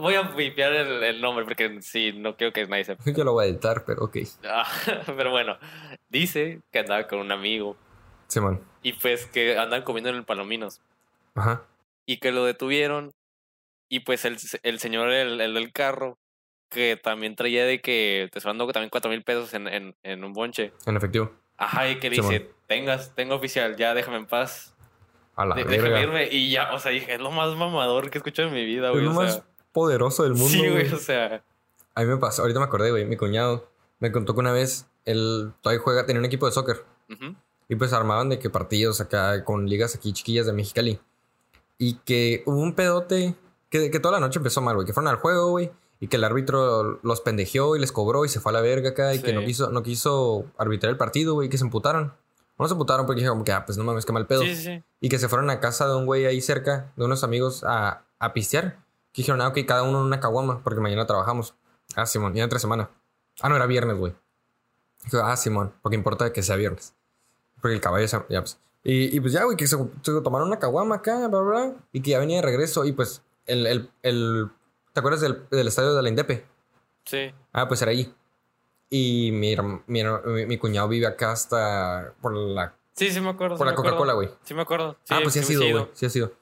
[0.00, 3.02] voy a vipiar el, el nombre porque sí, no creo que nadie sepa.
[3.10, 4.16] Yo lo voy a editar, pero ok.
[4.44, 4.66] Ah,
[5.16, 5.56] pero bueno,
[6.10, 7.76] dice que andaba con un amigo
[8.28, 8.60] Simón.
[8.82, 10.80] y pues que andan comiendo en el Palominos
[11.34, 11.62] Ajá.
[12.06, 13.12] y que lo detuvieron
[13.94, 16.18] y pues el, el señor, el, el del carro,
[16.70, 20.24] que también traía de que te estoy dando también cuatro mil pesos en, en, en
[20.24, 20.72] un bonche.
[20.86, 21.30] En efectivo.
[21.58, 24.74] Ajá, y que le dice, tengas, tengo oficial, ya déjame en paz.
[25.36, 26.28] A la De- déjame irme.
[26.30, 28.86] Y ya, o sea, dije, es lo más mamador que he escuchado en mi vida,
[28.88, 29.04] Es güey.
[29.04, 30.70] lo o más sea, poderoso del mundo, sí, güey.
[30.88, 31.42] güey, o sea.
[31.94, 33.04] A mí me pasó, ahorita me acordé, güey.
[33.04, 33.68] Mi cuñado
[34.00, 36.82] me contó que una vez él todavía juega, tenía un equipo de soccer.
[37.10, 37.34] ujú,
[37.68, 40.98] Y pues armaban de que partidos acá con ligas aquí chiquillas de Mexicali.
[41.76, 43.34] Y que hubo un pedote
[43.72, 44.86] que, que toda la noche empezó mal, güey.
[44.86, 45.72] Que fueron al juego, güey.
[45.98, 48.90] Y que el árbitro los pendejeó y les cobró y se fue a la verga
[48.90, 49.14] acá.
[49.14, 51.46] Y que no quiso, no quiso arbitrar el partido, güey.
[51.46, 52.12] Y que se emputaron.
[52.58, 54.42] No se emputaron porque dijeron como que, ah, pues no mames, qué mal pedo.
[54.42, 54.84] Sí, sí, sí.
[55.00, 58.04] Y que se fueron a casa de un güey ahí cerca, de unos amigos, a,
[58.18, 58.76] a pistear.
[59.12, 61.54] Que dijeron, ah, ok, cada uno en una caguama, porque mañana trabajamos.
[61.96, 62.90] Ah, Simón, y era entre semana.
[63.40, 64.14] Ah, no, era viernes, güey.
[65.04, 66.94] Dijo, ah, Simón, porque importa que sea viernes.
[67.60, 68.58] Porque el caballo se- ya, pues.
[68.84, 71.74] Y, y pues ya, güey, que se, se tomaron una caguama acá, bla, bla, bla,
[71.92, 72.84] y que ya venía de regreso.
[72.84, 74.48] Y pues, el, el, el
[74.92, 76.46] ¿te acuerdas del, del estadio de la Indepe?
[77.04, 77.32] Sí.
[77.52, 78.12] Ah, pues era ahí.
[78.90, 83.56] Y mi, mi, mi, mi cuñado vive acá hasta por la, Sí, sí me acuerdo.
[83.56, 83.74] por sí la.
[83.76, 84.28] Coca-Cola, güey.
[84.44, 84.96] Sí me acuerdo.
[85.08, 85.88] ah, pues sí ha sido, güey.
[85.94, 86.32] Sí ha sido.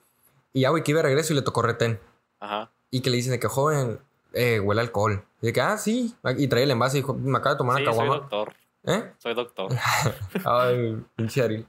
[0.53, 2.01] Y ya, güey, que iba de regreso y le tocó retén.
[2.41, 2.73] Ajá.
[2.91, 4.01] Y que le dicen de que joven,
[4.33, 5.25] eh, huele a alcohol.
[5.41, 6.15] Y de que, ah, sí.
[6.39, 8.17] Y trae el envase y dijo, me acaba de tomar una soy caguama.
[8.21, 8.55] doctor.
[8.85, 9.13] ¿Eh?
[9.19, 9.71] Soy doctor.
[10.45, 11.67] Ay, pinche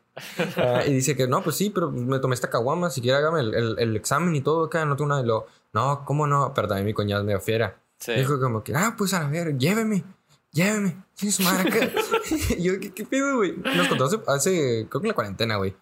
[0.58, 2.90] Ah, y dice que no, pues sí, pero me tomé esta caguama.
[2.90, 4.86] Si quiere, hágame el, el- el examen y todo acá.
[4.86, 5.22] No tengo nada.
[5.22, 6.54] Y lo, no, ¿cómo no?
[6.54, 7.78] Pero también mi cuñado es medio fiera.
[7.98, 8.14] Sí.
[8.14, 10.04] Dijo como que, ah, pues a ver, lléveme.
[10.52, 10.98] Lléveme.
[11.16, 11.92] Tiene su madre acá.
[12.58, 13.56] y yo, ¿qué, qué pedo, güey?
[13.58, 15.76] Nos contó hace, hace, creo que en la cuarentena, güey.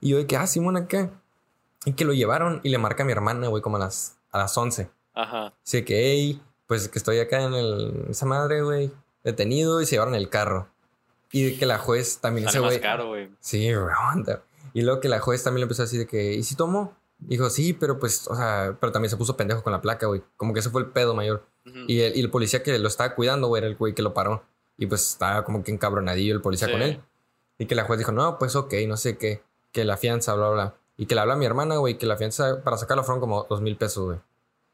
[0.00, 1.10] Y yo de que, ah, Simón acá.
[1.84, 4.38] Y que lo llevaron y le marca a mi hermana, güey, como a las, a
[4.38, 4.90] las 11.
[5.14, 5.54] Ajá.
[5.64, 8.90] Dice que, hey, pues que estoy acá en el, esa madre, güey,
[9.24, 10.68] detenido y se llevaron el carro.
[11.32, 12.80] Y de que la juez también, ese Sale más güey.
[12.80, 13.30] caro, güey.
[13.40, 14.42] Sí, aguanta.
[14.72, 16.96] Y luego que la juez también le empezó a decir de que, ¿y si tomó?
[17.18, 20.22] Dijo, sí, pero pues, o sea, pero también se puso pendejo con la placa, güey.
[20.36, 21.44] Como que ese fue el pedo mayor.
[21.86, 24.14] Y el, y el policía que lo estaba cuidando, güey, era el güey que lo
[24.14, 24.42] paró.
[24.78, 26.72] Y pues estaba como que encabronadillo el policía Sí.
[26.72, 27.02] con él.
[27.58, 29.42] Y que la juez dijo, no, pues ok, no sé qué.
[29.72, 30.74] Que la fianza, bla, bla.
[30.96, 33.44] Y que le habla a mi hermana, güey, que la fianza para sacarlo fueron como
[33.50, 34.18] dos mil pesos, güey.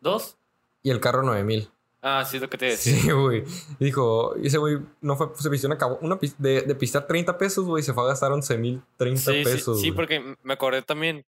[0.01, 0.37] ¿Dos?
[0.83, 1.71] Y el carro nueve mil.
[2.07, 2.95] Ah, sí, es lo que te decía.
[3.01, 3.45] Sí, güey.
[3.81, 7.39] Dijo, y ese güey no fue, se vistió una, cabo- una de, de pistear 30
[7.39, 9.81] pesos, güey, se fue a gastar 11 mil 30 Sí, sí, pesos.
[9.81, 9.97] sí, güey.
[9.97, 11.25] porque me acordé también.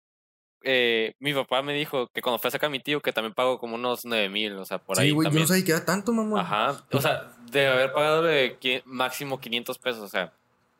[0.64, 3.34] eh, mi papá me dijo que cuando fue a sacar a mi tío que también
[3.34, 5.72] pagó como unos 9 mil, o sea, por Sí, ahí güey, yo no sabía que
[5.72, 6.40] era tanto, mamón.
[6.40, 10.32] Ajá, o sea, de haber pagado de máximo 500 pesos, o sea,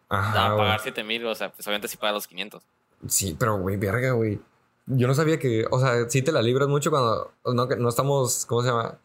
[0.08, 2.64] Ajá, a pagar 7 mil, o sea, pues obviamente sí paga los 500.
[3.08, 4.40] Sí, pero, güey, verga, güey.
[4.86, 8.46] Yo no sabía que, o sea, sí te la libras mucho cuando no, no estamos,
[8.46, 8.98] ¿cómo se llama?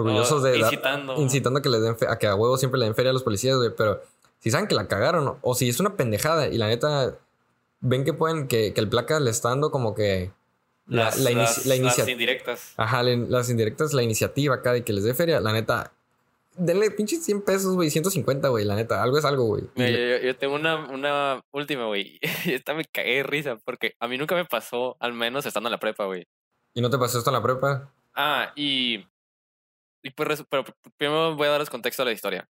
[0.00, 1.14] Orgullosos de dar- incitando.
[1.20, 3.12] incitando a que les den fe- a que a huevo siempre le den feria a
[3.12, 3.70] los policías, güey.
[3.76, 4.02] Pero
[4.40, 7.14] si saben que la cagaron, o si es una pendejada y la neta
[7.80, 10.30] ven que pueden, que, que el placa le está dando como que
[10.86, 12.74] la, Las, la, las- la las inicia- indirectas.
[12.76, 15.92] Ajá, la- las indirectas, la iniciativa acá de que les dé feria, la neta.
[16.58, 19.02] Denle pinches 100 pesos, güey, 150, güey, la neta.
[19.02, 19.64] Algo es algo, güey.
[19.76, 19.84] Yo,
[20.24, 22.18] yo tengo una, una última, güey.
[22.46, 25.72] Esta me cagué de risa porque a mí nunca me pasó, al menos estando en
[25.72, 26.26] la prepa, güey.
[26.72, 27.90] ¿Y no te pasó esto en la prepa?
[28.14, 29.04] Ah, y.
[30.06, 30.64] y pues, pero
[30.96, 32.48] primero voy a darles contexto a la historia.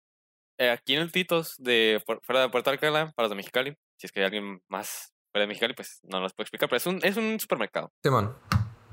[0.58, 3.76] Eh, aquí en el Titos, de, fu- fuera de Puerto Alcalá, para los de Mexicali,
[3.96, 6.78] si es que hay alguien más fuera de Mexicali, pues no los puedo explicar, pero
[6.78, 7.92] es un, es un supermercado.
[8.02, 8.37] Simón.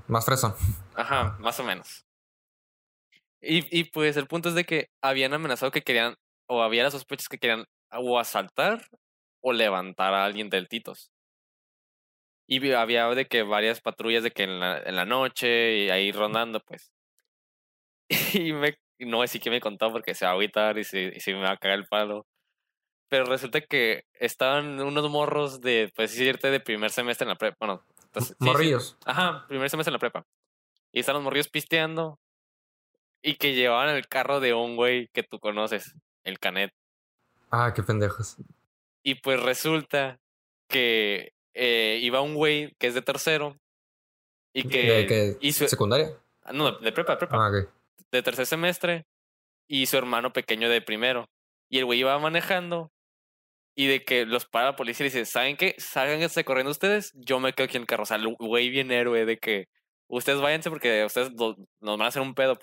[0.08, 0.54] Más fresón.
[0.94, 2.06] Ajá, más o menos.
[3.42, 6.16] Y, y pues el punto es de que habían amenazado que querían,
[6.48, 8.86] o había las sospechas que querían o asaltar
[9.42, 11.12] o levantar a alguien del Titos.
[12.48, 16.12] Y había de que varias patrullas de que en la, en la noche y ahí
[16.12, 16.92] rondando, pues.
[18.34, 21.14] Y me, no a decir que me contó porque se va a agüitar y se,
[21.16, 22.26] y se me va a cagar el palo.
[23.10, 27.58] Pero resulta que estaban unos morros de, pues decirte, de primer semestre en la prepa.
[27.60, 28.98] Bueno, entonces, sí, sí, Morrillos.
[29.06, 30.26] Ajá, primer semestre en la prepa.
[30.92, 32.20] Y están los morrillos pisteando.
[33.22, 36.72] Y que llevaban el carro de un güey que tú conoces, el Canet.
[37.52, 38.38] Ah, qué pendejos.
[39.04, 40.20] Y pues resulta
[40.68, 43.58] que eh, iba un güey que es de tercero.
[44.54, 45.38] Y que.
[45.42, 46.12] ¿De ¿Secundaria?
[46.54, 47.36] no, de prepa, de prepa.
[47.38, 47.70] Ah, ok.
[48.16, 49.06] De tercer semestre.
[49.68, 51.28] Y su hermano pequeño de primero.
[51.70, 52.92] Y el güey iba manejando.
[53.76, 55.76] Y de que los para la policía y dice: ¿Saben qué?
[55.78, 57.12] Sálganse corriendo ustedes.
[57.16, 58.04] Yo me quedo aquí en el carro.
[58.04, 59.68] O sea, el güey bien héroe de que
[60.08, 62.58] ustedes váyanse porque ustedes nos van a hacer un pedo.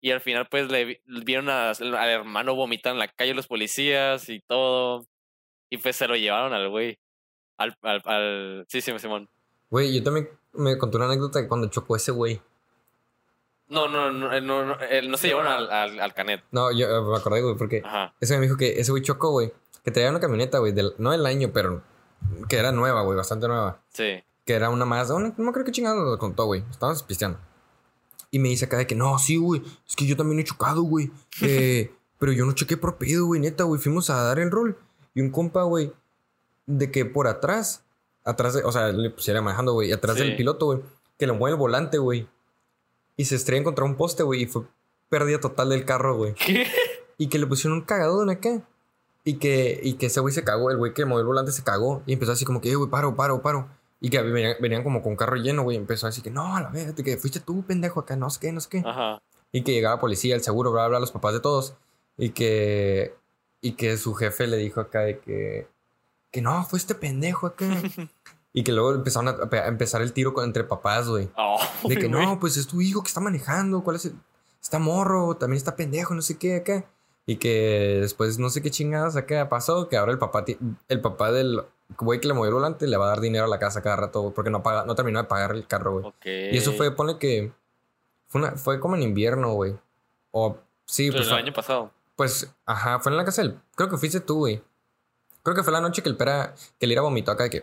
[0.00, 1.74] Y al final, pues, le vi- vieron al
[2.08, 5.06] hermano vomitar en la calle los policías y todo.
[5.70, 6.98] Y pues se lo llevaron al güey.
[7.58, 8.66] Al, al.
[8.68, 9.28] Sí, sí, Simón.
[9.70, 12.40] Güey, yo también me conté una anécdota de cuando chocó ese güey.
[13.68, 16.42] No, no, no, él no, no, él no se llevaron al, al, al canet.
[16.52, 18.14] No, yo eh, me acordé, güey, porque Ajá.
[18.20, 19.52] ese me dijo que ese güey chocó, güey.
[19.84, 21.82] Que traía una camioneta, güey, del- no del año, pero
[22.48, 23.80] que era nueva, güey, bastante nueva.
[23.92, 24.22] Sí.
[24.44, 26.64] Que era una más, una- no creo que chingado lo contó, güey.
[26.70, 27.38] Estábamos pisteando.
[28.30, 30.82] Y me dice acá de que no, sí, güey, es que yo también he chocado,
[30.82, 31.10] güey.
[31.42, 33.80] Eh, pero yo no choqué por pedo, güey, neta, güey.
[33.80, 34.78] Fuimos a dar el rol.
[35.14, 35.92] Y un compa, güey,
[36.66, 37.84] de que por atrás,
[38.24, 40.22] atrás de, o sea, le pusiera manejando, güey, y atrás Sí.
[40.24, 40.80] del piloto, güey,
[41.18, 42.28] que le mueve el volante, güey.
[43.16, 44.62] Y se estrella contra un poste, güey, y fue
[45.08, 46.34] pérdida total del carro, güey.
[46.34, 46.66] ¿Qué?
[47.18, 48.62] Y que le pusieron un cagadón acá.
[49.24, 51.64] Y que, y que ese güey se cagó, el güey que movió el volante se
[51.64, 52.02] cagó.
[52.06, 53.68] Y empezó así como que, "Eh, güey, paro, paro, paro.
[54.00, 55.76] Y que venían, venían como con carro lleno, güey.
[55.76, 58.52] Empezó así que, no, a la vez, que fuiste tú, pendejo, acá, no sé qué,
[58.52, 58.82] no sé qué.
[58.84, 59.20] Ajá.
[59.50, 61.74] Y que llegaba la policía, el seguro, bla, bla, los papás de todos.
[62.18, 63.14] Y que,
[63.62, 65.66] y que su jefe le dijo acá de que,
[66.30, 67.66] que no, fue este pendejo acá.
[68.56, 71.28] y que luego empezaron a, a empezar el tiro con- entre papás, güey.
[71.36, 73.84] Oh, De que no, pues es tu hijo que está manejando.
[73.84, 74.14] ¿Cuál es el.?
[74.62, 76.86] Está morro, también está pendejo, no sé qué acá.
[77.26, 79.88] Y que después no sé qué chingadas acá pasó.
[79.90, 80.42] Que ahora el papá,
[80.88, 81.60] el papá del
[81.98, 83.96] güey que le movió el volante le va a dar dinero a la casa cada
[83.96, 86.14] rato porque no, paga, no terminó de pagar el carro, güey.
[86.24, 87.52] Y eso fue, pone que.
[88.28, 89.76] Fue, una- fue como en invierno, güey.
[90.30, 91.28] O sí, Pero pues.
[91.30, 91.90] el año pasado.
[92.16, 93.60] Pues, ajá, fue en la casa del.
[93.74, 94.62] Creo que fuiste tú, güey.
[95.42, 96.54] Creo que fue la noche que el pera.
[96.80, 97.62] Que el ira vomitó acá de que.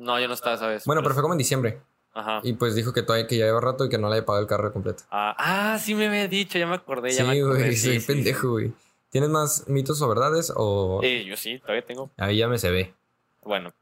[0.00, 0.84] No, yo no estaba, ¿sabes?
[0.86, 1.80] Bueno, pero fue como en diciembre.
[2.12, 2.40] Ajá.
[2.42, 4.42] Y pues dijo que todavía que ya lleva rato y que no le había pagado
[4.42, 5.04] el carro completo.
[5.10, 7.60] Ah, ah, sí me había dicho, ya me acordé, ya me Sí, acordé.
[7.62, 8.06] güey, sí, soy sí, sí.
[8.06, 8.72] pendejo, güey.
[9.10, 11.00] ¿Tienes más mitos o verdades o...?
[11.02, 12.10] Eh, yo sí, todavía tengo.
[12.16, 12.94] Ahí ya me se ve.
[13.42, 13.72] Bueno.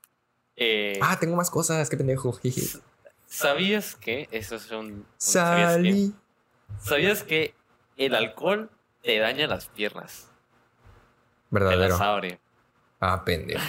[0.56, 2.38] Eh, Ah, tengo más cosas, qué pendejo.
[3.26, 4.28] ¿Sabías que?
[4.30, 4.86] Eso es un.
[4.86, 6.14] un- ¿sabías, que, Salí.
[6.80, 7.54] ¿Sabías que
[7.96, 8.70] el alcohol
[9.02, 10.28] te daña las piernas?
[11.50, 11.88] Te Verdadero.
[11.90, 12.40] las abre.
[13.00, 13.60] Ah, pendejo.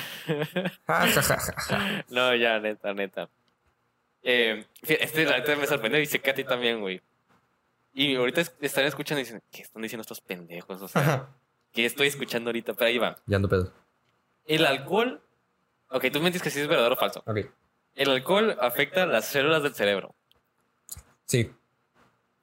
[0.87, 2.05] Ja, ja, ja, ja, ja.
[2.09, 3.29] no, ya, neta, neta.
[4.23, 7.01] Eh, este la neta me sorprendió y a ti también, güey.
[7.93, 10.81] Y ahorita es- están escuchando y dicen, ¿qué están diciendo estos pendejos?
[10.81, 11.27] O sea,
[11.71, 12.73] ¿qué estoy escuchando ahorita?
[12.73, 13.15] Pero ahí va.
[13.25, 13.71] Ya ando pedo.
[14.45, 15.21] El alcohol.
[15.89, 17.23] Ok, tú me dices que sí es verdadero o falso.
[17.25, 17.37] Ok.
[17.95, 20.15] El alcohol afecta las células del cerebro.
[21.25, 21.51] Sí.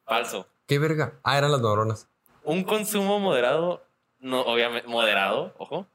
[0.04, 0.48] Falso.
[0.66, 1.14] ¿Qué verga?
[1.22, 2.08] Ah, eran las neuronas.
[2.42, 3.84] Un consumo moderado,
[4.18, 5.86] no, obviamente, moderado, ojo,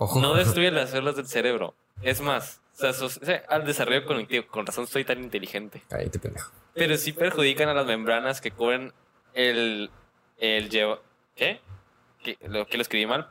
[0.00, 0.20] Ojo.
[0.20, 1.74] no destruye las células del cerebro.
[2.02, 4.46] Es más, se asocia al desarrollo cognitivo.
[4.46, 5.82] Con razón soy tan inteligente.
[5.88, 6.52] Cállate, pendejo.
[6.74, 8.92] Pero sí perjudican a las membranas que cubren
[9.34, 9.90] el,
[10.36, 11.00] el lleva,
[11.34, 11.60] ¿qué?
[12.22, 13.28] Que lo, que lo escribí mal.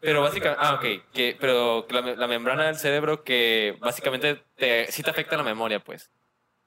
[0.00, 4.90] Pero básicamente, ah, ok, que, pero la, me- la membrana del cerebro que básicamente te,
[4.92, 6.10] sí te afecta la memoria, pues,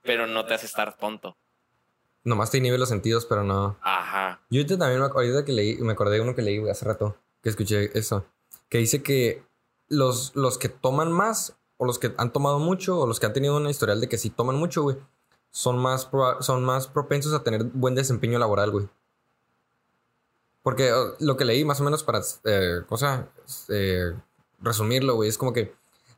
[0.04, 1.36] pero no te hace estar tonto.
[2.26, 3.78] Nomás te inhibe los sentidos, pero no.
[3.82, 4.42] Ajá.
[4.50, 7.50] Yo también, me, ahorita que leí, me acordé de uno que leí hace rato, que
[7.50, 8.26] escuché eso,
[8.74, 9.44] que dice que
[9.88, 13.34] los, los que toman más, o los que han tomado mucho, o los que han
[13.34, 14.98] tenido una historial de que sí toman mucho, güey,
[15.52, 16.10] son más,
[16.40, 18.90] son más propensos a tener buen desempeño laboral, güey.
[20.64, 23.28] Porque lo que leí, más o menos para, eh, cosa,
[23.70, 24.16] eh,
[24.60, 25.76] resumirlo, güey, es como que,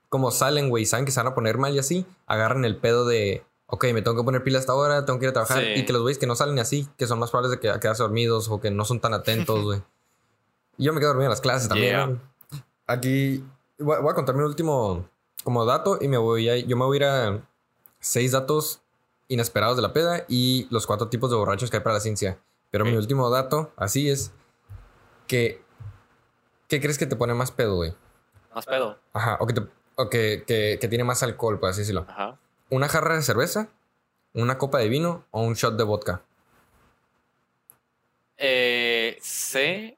[0.08, 2.78] como salen, güey, y saben que se van a poner mal y así, agarran el
[2.78, 5.62] pedo de, ok, me tengo que poner pila hasta ahora, tengo que ir a trabajar,
[5.62, 5.82] Sí.
[5.82, 7.82] y que los güeyes que no salen así, que son más probables de que, a
[7.82, 9.84] quedarse dormidos o que no son tan atentos, güey.
[10.78, 11.90] Yo me quedo dormido en las clases también.
[11.92, 12.35] Yeah.
[12.88, 13.44] Aquí
[13.80, 15.08] voy, a contar mi último
[15.44, 17.42] como dato y me voy a, yo me voy a ir a
[18.00, 18.82] seis datos
[19.28, 22.40] inesperados de la peda y los cuatro tipos de borrachos que hay para la ciencia.
[22.72, 24.32] Pero mi último dato, así es,
[25.28, 25.64] que
[26.68, 27.94] ¿qué crees que te pone más pedo, güey?
[28.54, 29.00] Más pedo.
[29.14, 32.06] Ajá, o que, te- o que, que- que tiene más alcohol, por así decirlo.
[32.08, 32.38] Ajá.
[32.70, 33.70] ¿Una jarra de cerveza,
[34.34, 36.22] una copa de vino o un shot de vodka?
[38.38, 39.98] Eh, sé,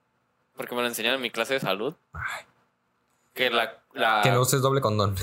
[0.56, 2.46] porque me lo enseñaron en mi clase de salud, Ay.
[3.38, 3.82] Que la...
[3.94, 5.16] la Que no uses doble condón.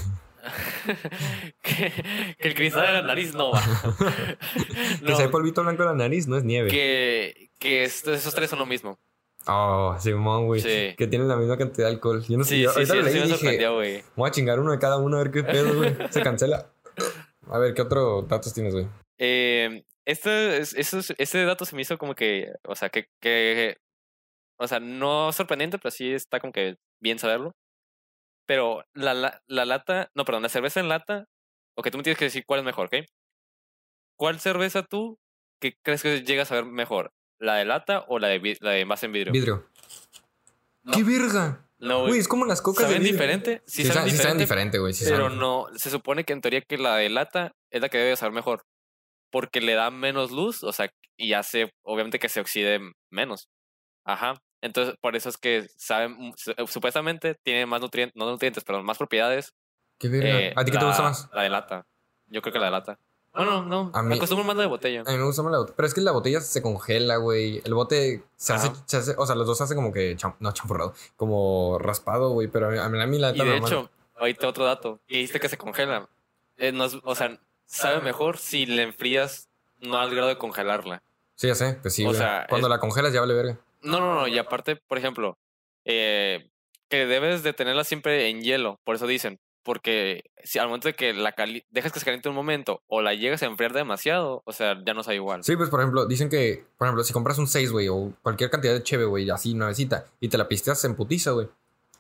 [1.63, 1.93] que,
[2.39, 3.61] que el cristal de la nariz no va.
[4.99, 6.71] que No, si hay polvito blanco en la nariz, no es nieve.
[6.71, 8.99] que, que esos tres son lo mismo.
[9.47, 10.61] Oh, Simón, güey.
[10.61, 10.95] Sí.
[10.97, 12.25] Que tienen la misma cantidad de alcohol.
[12.27, 14.59] Yo no sé, Sí, yo sí, ahorita sí, lo leí y dije, voy a chingar
[14.59, 15.95] uno de cada uno a ver qué pedo, güey.
[16.11, 16.71] Se cancela.
[17.51, 18.87] A ver, ¿qué otro datos tienes, güey?
[19.19, 23.09] Eh, este, es- eso es- este dato se me hizo como que, o sea, que,
[23.21, 23.77] que,
[24.59, 27.55] o sea, no sorprendente, pero sí está como que bien saberlo.
[28.47, 31.27] Pero la, la, la lata, no, perdón, la cerveza en lata,
[31.77, 32.97] ok, tú me tienes que decir cuál es mejor, ¿ok?
[34.17, 35.19] ¿Cuál cerveza tú
[35.61, 37.13] que crees que llegas a ver mejor?
[37.39, 39.33] ¿La de lata o la de, la de envase en vidrio?
[39.33, 39.67] Vidrio.
[40.83, 40.93] No.
[40.93, 41.67] ¡Qué verga!
[41.79, 43.13] No, Güey, es como las cocas de ¿Saben vidrio.
[43.15, 43.63] diferente?
[43.67, 44.93] Sí, Sí, saben sí saben diferente, diferente, güey.
[44.95, 45.39] Sí pero saben.
[45.39, 48.33] no, se supone que en teoría que la de lata es la que debe saber
[48.33, 48.63] mejor.
[49.31, 52.81] Porque le da menos luz, o sea, y hace, obviamente que se oxide
[53.11, 53.49] menos.
[54.07, 54.35] Ajá.
[54.65, 58.97] Entonces, por eso es que saben, eh, supuestamente tiene más nutrientes, no nutrientes, perdón, más
[58.97, 59.53] propiedades.
[59.99, 61.29] ¡Qué eh, ¿A ti qué te gusta más?
[61.35, 61.87] La de lata.
[62.29, 62.99] Yo creo que la de lata.
[63.35, 63.91] No, no, no.
[63.93, 65.03] A me mí- acostumbro más la de botella.
[65.07, 65.77] A mí me gusta más la botella.
[65.77, 67.61] Pero es que la botella se congela, güey.
[67.65, 70.17] El bote se hace, se hace- O sea, los dos se hacen como que.
[70.17, 70.95] cham- no, champurrado.
[71.17, 72.49] Como raspado, güey.
[72.49, 73.71] Pero a mí, a mí, la Y neta de normal.
[73.71, 74.99] hecho, ahorita otro dato.
[75.07, 76.09] Que dijiste que se congela.
[76.57, 79.49] Eh, no es- o sea, sabe mejor si le enfrías,
[79.81, 81.03] no al grado de congelarla.
[81.35, 81.77] Sí, ya sé.
[81.83, 83.59] Pues sí, o sea, Cuando es- la congelas ya vale verga.
[83.85, 84.29] No, no, no.
[84.29, 85.39] Y aparte, por ejemplo,
[85.85, 86.51] eh,
[86.89, 88.81] que debes de tenerla siempre en hielo.
[88.85, 89.39] Por eso dicen.
[89.65, 91.35] Porque si al momento de que la
[91.71, 94.93] dejas que se caliente un momento o la llegas a enfriar demasiado, o sea, ya
[94.93, 95.43] no sabe igual.
[95.43, 98.51] Sí, pues por ejemplo, dicen que, por ejemplo, si compras un 6, güey, o cualquier
[98.51, 101.49] cantidad de cheve, güey, así nuevecita, y te la pisteas en putiza, güey.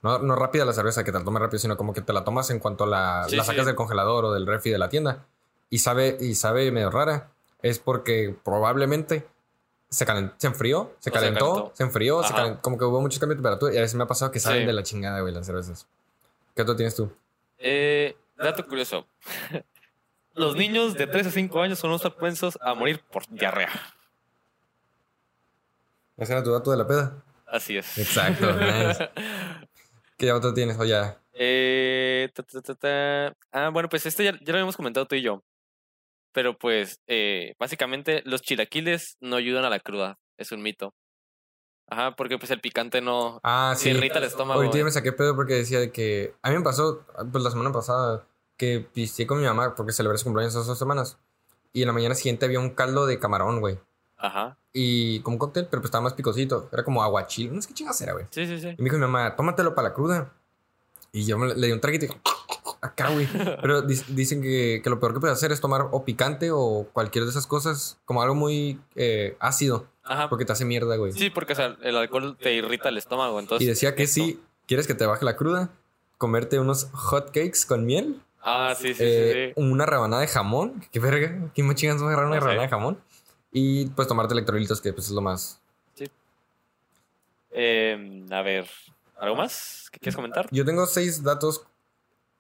[0.03, 2.23] No, no rápida la cerveza, que te la tomes rápido, sino como que te la
[2.23, 3.67] tomas en cuanto la, Sí, la sacas sí.
[3.69, 5.25] del congelador o del refri de la tienda.
[5.71, 7.31] Y sabe, y sabe medio rara.
[7.63, 9.27] Es porque probablemente
[9.95, 13.75] se, enfrió, se calentó, se enfrió, se como que hubo muchos cambios de temperatura.
[13.75, 14.67] Y a veces me ha pasado que saben Sí.
[14.67, 15.87] de la chingada, güey, las cervezas.
[16.55, 17.11] ¿Qué otro tienes tú?
[17.59, 19.07] Eh, dato curioso.
[20.35, 23.71] Los niños de 3 a 5 años son los propensos a morir por diarrea.
[26.17, 27.23] ¿Ese era tu dato de la peda?
[27.47, 27.97] Así es.
[27.99, 29.11] Exacto, nice.
[30.17, 30.77] ¿Qué otro tienes?
[30.79, 31.19] O ya.
[31.33, 33.37] Eh, ta, ta, ta, ta.
[33.53, 35.43] Ah, bueno, pues este ya, ya lo habíamos comentado tú y yo.
[36.35, 40.19] Pero pues, eh, básicamente los chilaquiles no ayudan a la cruda.
[40.37, 40.93] Es un mito.
[41.89, 43.85] Ajá, porque pues el picante no Ah, sí.
[43.85, 44.55] se irrita el estómago.
[44.55, 44.85] Ahorita ya güey.
[44.87, 46.35] me saqué pedo porque decía de que.
[46.43, 50.19] A mí me pasó, pues la semana pasada, que pisteé con mi mamá porque celebré
[50.19, 51.19] su cumpleaños hace dos semanas.
[51.73, 53.79] Y en la mañana siguiente había un caldo de camarón, güey.
[54.17, 54.57] Ajá.
[54.73, 56.69] Y como un cóctel, pero pues estaba más picosito.
[56.73, 57.55] Era como aguachil.
[57.55, 58.27] No sé qué chingas era, güey.
[58.31, 58.69] Sí, sí, sí.
[58.69, 60.33] Y me dijo mi mamá, tómatelo para la cruda.
[61.13, 62.21] Y yo me le, le di un traguito y dije,
[62.85, 63.27] acá, güey.
[63.61, 67.25] Pero dicen que, que lo peor que puedes hacer es tomar o picante o cualquier
[67.25, 70.29] de esas cosas, como algo muy eh, ácido, Ajá.
[70.29, 71.13] porque te hace mierda, güey.
[71.13, 73.41] Sí, porque o sea, el alcohol te irrita el estómago.
[73.41, 75.71] Entonces, Y decía que si quieres que te baje la cruda,
[76.19, 79.67] comerte unos hot cakes con miel, Ah, sí, sí, eh, sí, sí.
[79.67, 82.59] una rebanada de jamón, qué verga, ¿quién me chingas va a agarrar una No sé.
[82.59, 83.01] de jamón?
[83.51, 85.61] Y pues tomarte electrolitos, que pues es lo más.
[87.57, 88.67] Eh, a ver,
[89.19, 90.49] ¿algo más que quieres comentar?
[90.51, 91.65] Yo tengo seis datos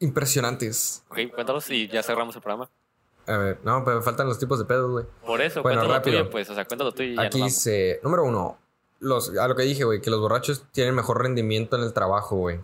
[0.00, 1.04] impresionantes.
[1.08, 2.70] Ok, cuéntalos y ya cerramos el programa.
[3.26, 5.06] A ver, no, pero faltan los tipos de pedos, güey.
[5.24, 6.18] Por eso, Bueno, cuéntalo rápido.
[6.20, 6.50] tuyo, pues.
[6.50, 8.58] O sea, cuéntalo tuyo y ya Aquí dice, número uno,
[9.00, 12.36] los, a lo que dije, güey, que los borrachos tienen mejor rendimiento en el trabajo,
[12.36, 12.60] güey.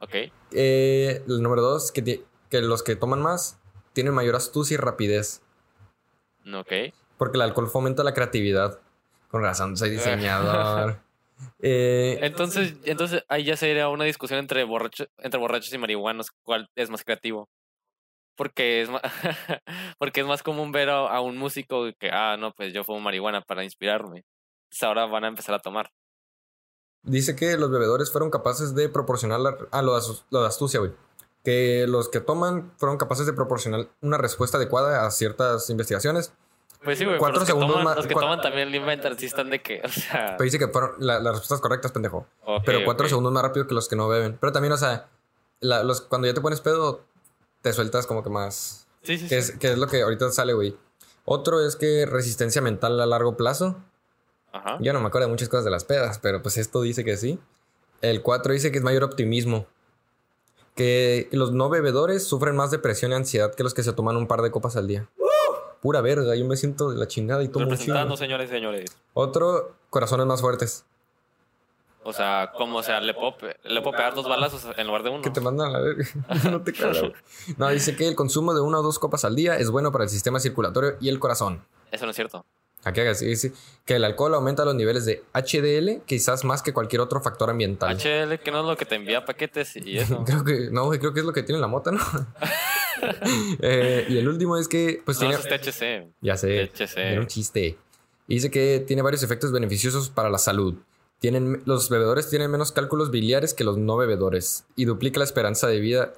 [0.00, 0.14] Ok.
[0.52, 3.58] Eh, el número dos, que, que los que toman más
[3.92, 5.42] tienen mayor astucia y rapidez.
[6.52, 6.72] Ok.
[7.18, 8.80] Porque el alcohol fomenta la creatividad.
[9.30, 10.98] Con razón, soy diseñador.
[11.60, 16.68] Eh, Entonces, entonces ahí ya sería una discusión entre borrachos, entre borrachos y marihuanos, cuál
[16.76, 17.48] es más creativo.
[18.36, 19.02] Porque es más,
[19.98, 23.00] porque es más común ver a, a un músico que, ah, no, pues yo fumo
[23.00, 24.24] marihuana para inspirarme.
[24.66, 25.90] Entonces ahora van a empezar a tomar.
[27.02, 30.80] dice que los bebedores fueron capaces de proporcionar la, ah, lo, de lo de astucia,
[30.80, 30.92] güey.
[31.44, 36.32] Que los que toman fueron capaces de proporcionar una respuesta adecuada a ciertas investigaciones.
[36.84, 39.18] Pues sí, güey, Cuatro los que, segundos toman, más- los que toman también lo inventan,
[39.18, 40.36] sí están de que, o sea...
[40.36, 42.26] Pero dice que fueron la- las respuestas correctas, pendejo.
[42.44, 43.08] ok, Pero cuatro ok.
[43.08, 44.36] segundos más rápido que los que no beben.
[44.40, 45.08] Pero también, o sea,
[45.60, 47.02] la- los, cuando ya te pones pedo,
[47.62, 48.86] te sueltas como que más.
[49.02, 49.52] Sí, sí, Que sí.
[49.52, 50.76] es, que es lo que ahorita sale, güey.
[51.24, 53.76] Otro es que resistencia mental a largo plazo.
[54.52, 54.76] Ajá.
[54.80, 57.16] Yo no me acuerdo de muchas cosas de las pedas, pero pues esto dice que
[57.16, 57.38] sí.
[58.02, 59.66] El 4 dice que es mayor optimismo.
[60.74, 64.26] Que los no bebedores sufren más depresión y ansiedad que los que se toman un
[64.26, 65.08] par de copas al día.
[65.84, 68.96] Pura verga, yo me siento de la chingada y tomo un Representando, señores señores.
[69.12, 70.86] Otro, corazones más fuertes.
[72.02, 75.10] O sea, como, o sea, le puedo, le puedo pegar dos balazos en lugar de
[75.10, 75.20] uno.
[75.20, 76.06] Que te mandan a la verga.
[76.50, 77.02] no te cagas.
[77.58, 80.04] No, dice que el consumo de una o dos copas al día es bueno para
[80.04, 81.62] el sistema circulatorio y el corazón.
[81.92, 82.46] Eso no es cierto.
[82.84, 83.52] Aquí dice
[83.86, 87.96] que el alcohol aumenta los niveles de HDL, quizás más que cualquier otro factor ambiental.
[87.96, 90.22] HL, que no es lo que te envía paquetes y eso.
[90.24, 92.00] Creo que, no, creo que es lo que tiene la mota, ¿no?
[93.60, 95.34] Eh, y el último es que, pues no, tiene.
[95.42, 96.14] es THC.
[96.22, 96.96] Ya sé, THC.
[96.96, 97.76] era un chiste.
[98.26, 100.74] Y dice que tiene varios efectos beneficiosos para la salud.
[101.18, 105.66] Tienen, los bebedores tienen menos cálculos biliares que los no bebedores y duplica la esperanza
[105.66, 106.14] de vida.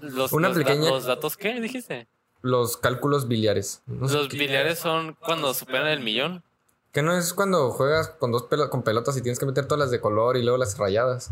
[0.00, 0.90] Los, una los da- pequeña.
[0.90, 2.06] ¿Los datos qué dijiste?
[2.42, 3.82] Los cálculos biliares.
[3.86, 6.42] No Los biliares son cuando superan el millón.
[6.92, 9.90] Que no es cuando juegas con dos con pelotas y tienes que meter todas las
[9.90, 11.30] de color y luego las rayadas.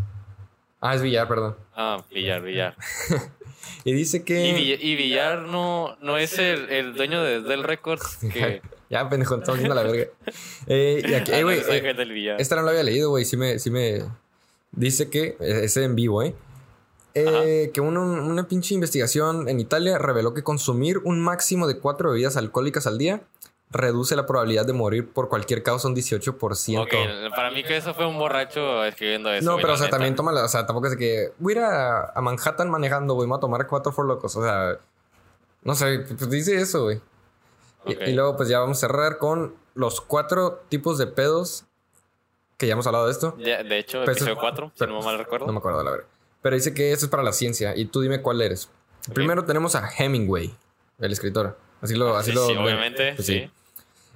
[0.80, 1.56] Ah, es billar, perdón.
[1.74, 2.76] Ah, billar, billar.
[3.84, 4.48] Y dice que.
[4.80, 8.18] Y, billar no, no es el, el dueño de Dell Records.
[8.32, 10.10] Que, Ya, pendejo, estamos viendo la verga.
[10.66, 13.24] Eh, y aquí, Ah, eh, eh, del esta no la había leído, güey.
[13.24, 14.02] Sí me, sí me.
[14.72, 15.36] Dice que.
[15.40, 16.34] eh, Es en vivo, ¿eh?
[17.26, 22.10] Eh, que una, una pinche investigación en Italia reveló que consumir un máximo de cuatro
[22.10, 23.22] bebidas alcohólicas al día
[23.70, 26.82] reduce la probabilidad de morir por cualquier causa un 18%.
[26.82, 29.44] Ok, para mí que eso fue un borracho escribiendo eso.
[29.44, 29.96] No, pero o sea, neta.
[29.96, 32.70] también toma la, o sea, tampoco es de que voy a ir a, a Manhattan
[32.70, 34.78] manejando, güey, me voy a tomar cuatro for locos, o sea,
[35.62, 37.00] no sé, pues dice eso, güey.
[37.86, 41.64] Y- luego pues ya vamos a cerrar con los cuatro tipos de pedos
[42.56, 43.36] que ya hemos hablado de esto.
[43.38, 45.46] Ya, de hecho, episodio 4, si no mal recuerdo.
[45.46, 46.06] No me acuerdo, la verdad.
[46.42, 48.70] Pero dice que eso es para la ciencia y tú dime cuál eres.
[49.12, 50.54] Primero tenemos a Hemingway,
[50.98, 51.58] el escritor.
[51.80, 53.50] Así lo, así sí, lo sí, obviamente, Pues sí.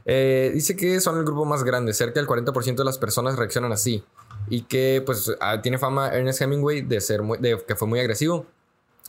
[0.04, 3.72] Eh, dice que son el grupo más grande, cerca del 40% de las personas reaccionan
[3.72, 4.04] así.
[4.48, 8.00] Y que pues ah, tiene fama Ernest Hemingway de ser muy, de que fue muy
[8.00, 8.46] agresivo.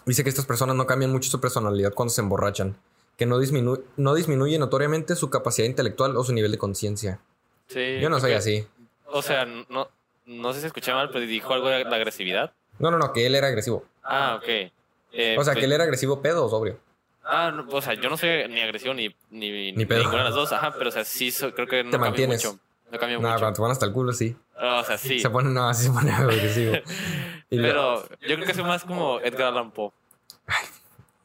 [0.06, 2.76] Dice que estas personas no cambian mucho su personalidad cuando se emborrachan,
[3.18, 7.20] que no, disminu- no disminuye notoriamente su capacidad intelectual o su nivel de conciencia.
[7.68, 8.68] Sí, Yo no soy así.
[9.08, 9.88] O sea, no,
[10.26, 12.54] no sé si escuché mal, pero dijo algo de la agresividad.
[12.80, 13.86] No, no, no, que él era agresivo.
[14.04, 14.48] Ah, ok.
[14.48, 16.80] Eh, O sea, pues- que él era agresivo pedo o sobrio.
[17.26, 20.00] Ah, no, o sea, yo no soy ni agresivo ni, ni, Ni pedo.
[20.00, 20.52] ninguna de las dos.
[20.52, 22.44] Ajá, pero o sea, sí, so- creo que no Te mantienes.
[22.44, 22.60] mucho.
[22.92, 23.40] No cambia No, mucho.
[23.40, 24.36] cuando te ponen hasta el culo, sí.
[24.58, 25.20] Ah, O sea, sí.
[25.20, 26.74] Se pone, no, así se pone agresivo.
[27.50, 29.92] Pero yo creo que soy más como Edgar Allan Poe.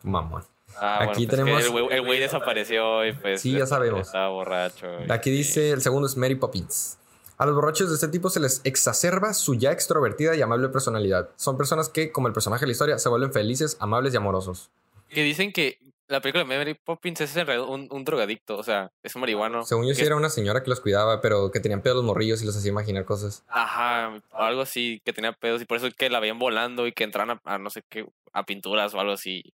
[0.02, 0.44] mamón.
[0.80, 3.40] Ah, Aquí bueno, pues tenemos- que el güey- el güey desapareció y pues.
[3.40, 4.06] Sí, ya sabemos.
[4.06, 4.86] Estaba borracho.
[5.06, 6.98] y- Aquí dice, el segundo es Mary Poppins.
[7.38, 11.30] A los borrachos de este tipo se les exacerba su ya extrovertida y amable personalidad.
[11.36, 14.70] Son personas que, como el personaje de la historia, se vuelven felices, amables y amorosos.
[15.08, 15.78] Que dicen que
[16.08, 18.58] la película de Mary Poppins es en realidad un, un drogadicto.
[18.58, 19.64] O sea, es un marihuano.
[19.64, 22.42] Según yo, sí era una señora que los cuidaba, pero que tenían pedos los morrillos
[22.42, 23.44] y los hacía imaginar cosas.
[23.46, 26.92] Ajá, algo así, que tenía pedos y por eso es que la veían volando y
[26.92, 29.54] que entraban a, a no sé qué, a pinturas o algo así.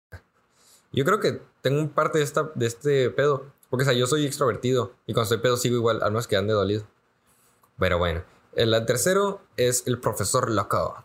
[0.91, 3.53] Yo creo que tengo un parte de, esta, de este pedo.
[3.69, 6.35] Porque, o sea, yo soy extrovertido y cuando estoy pedo sigo igual, al menos que
[6.35, 6.85] ande dolido.
[7.79, 8.23] Pero bueno.
[8.55, 11.03] El tercero es el profesor Loco.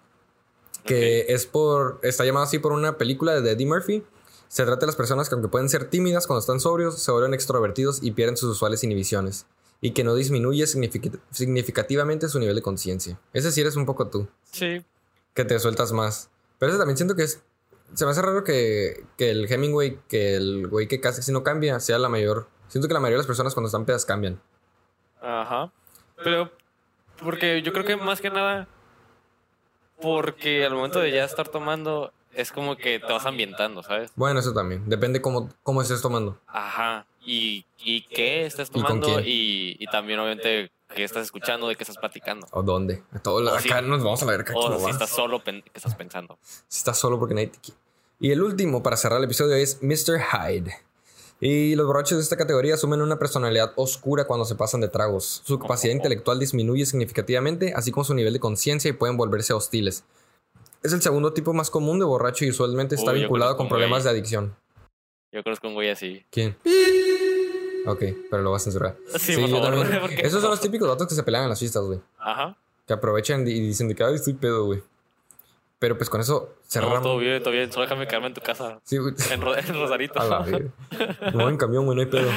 [0.84, 2.00] Que es por.
[2.02, 4.04] Está llamado así por una película de Eddie Murphy.
[4.48, 7.34] Se trata de las personas que, aunque pueden ser tímidas cuando están sobrios, se vuelven
[7.34, 9.46] extrovertidos y pierden sus usuales inhibiciones.
[9.80, 13.18] Y que no disminuye signific- significativamente su nivel de conciencia.
[13.32, 14.28] Ese sí eres un poco tú.
[14.50, 14.84] Sí.
[15.34, 16.30] Que te sueltas más.
[16.58, 17.42] Pero ese también siento que es.
[17.94, 21.80] Se me hace raro que, que el Hemingway, que el güey que casi no cambia,
[21.80, 22.48] sea la mayor.
[22.68, 24.40] Siento que la mayoría de las personas cuando están pedas cambian.
[25.20, 25.72] Ajá.
[26.22, 26.50] Pero,
[27.22, 28.68] porque yo creo que más que nada,
[30.00, 34.10] porque al momento de ya estar tomando, es como que te vas ambientando, ¿sabes?
[34.16, 34.88] Bueno, eso también.
[34.88, 36.38] Depende cómo, cómo estés tomando.
[36.46, 37.06] Ajá.
[37.24, 39.24] Y, y qué estás ¿Y con tomando quién?
[39.26, 42.46] y, y también obviamente qué estás escuchando, de qué estás platicando.
[42.50, 43.02] ¿O dónde?
[43.12, 44.52] A todo acá nos vamos a ver acá.
[44.56, 46.38] O si estás solo, qué estás pensando.
[46.68, 47.80] Si estás solo porque nadie te quiere.
[48.20, 50.20] Y el último para cerrar el episodio es Mr.
[50.20, 50.72] Hyde.
[51.46, 55.42] Y los borrachos de esta categoría asumen una personalidad oscura cuando se pasan de tragos.
[55.44, 60.04] Su capacidad intelectual disminuye significativamente, así como su nivel de conciencia y pueden volverse hostiles.
[60.82, 64.10] Es el segundo tipo más común de borracho y usualmente está vinculado con problemas de
[64.10, 64.56] adicción.
[65.32, 66.24] Yo conozco un güey así.
[66.30, 66.56] ¿Quién?
[67.84, 68.96] Ok, pero lo vas a censurar.
[69.18, 70.24] Sí, por yo favor, también.
[70.24, 72.00] Esos son los típicos datos que se pelean en las fiestas, güey.
[72.18, 72.56] Ajá.
[72.86, 74.82] Que aprovechan y dicen de que "Ay, estoy pedo, güey.
[75.84, 77.02] Pero pues con eso No, cerramos.
[77.02, 77.70] todo bien, todo bien.
[77.70, 78.80] Solo déjame quedarme en tu casa.
[78.84, 79.12] Sí, güey.
[79.30, 80.18] En, Ro- en Rosarito.
[80.18, 82.30] A la voy en camión, güey, no hay pedo.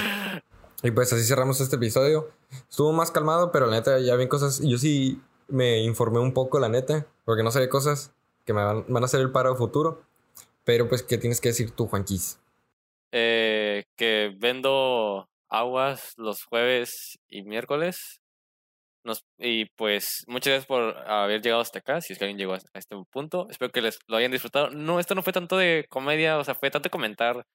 [0.83, 2.29] Y pues así cerramos este episodio.
[2.69, 4.59] Estuvo más calmado, pero la neta ya vi cosas.
[4.61, 8.11] Yo sí me informé un poco, la neta, porque no sabía cosas
[8.43, 10.01] que me van, van a hacer el paro futuro.
[10.65, 12.39] Pero pues, ¿qué tienes que decir tú, Juanquis?
[13.13, 18.19] Eh, que vendo aguas los jueves y miércoles.
[19.03, 22.53] Nos, y pues muchas gracias por haber llegado hasta acá, si es que alguien llegó
[22.53, 23.47] a a este punto.
[23.49, 24.69] Espero que les lo hayan disfrutado.
[24.71, 27.45] No, esto no fue tanto de comedia, o sea, fue tanto de comentar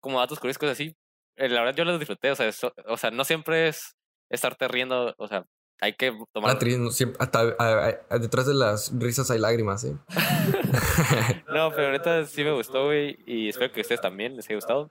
[0.00, 0.94] como datos curiosos, cosas así.
[1.36, 3.96] Eh, la verdad yo lo disfruté, o sea, eso- o sea, no siempre es
[4.30, 5.44] estarte riendo, o sea,
[5.80, 6.58] hay que tomar...
[6.58, 9.96] Tri- no, siempre- hasta, a- a- detrás de las risas hay lágrimas, ¿eh?
[11.48, 14.56] No, pero ahorita sí me gustó, güey, y espero que a ustedes también les haya
[14.56, 14.90] gustado.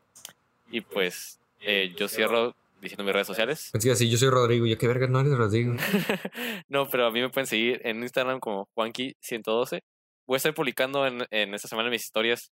[0.70, 3.72] Y pues eh, yo cierro diciendo mis redes sociales.
[3.82, 4.66] Que así, yo soy Rodrigo.
[4.66, 5.74] Yo, qué verga, no eres Rodrigo.
[6.68, 9.80] no, pero a mí me pueden seguir en Instagram como Juanqui112.
[10.28, 12.52] Voy a estar publicando en, en esta semana mis historias,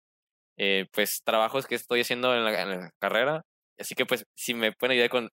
[0.58, 3.42] eh, pues trabajos que estoy haciendo en la, en la carrera.
[3.80, 5.30] Así que pues si me pueden ayudar con,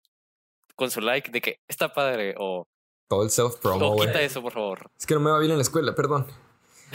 [0.76, 2.66] con su like de que está padre o,
[3.08, 4.90] Todo el self-promo, quita eso, por favor.
[4.98, 6.26] Es que no me va bien en la escuela, perdón.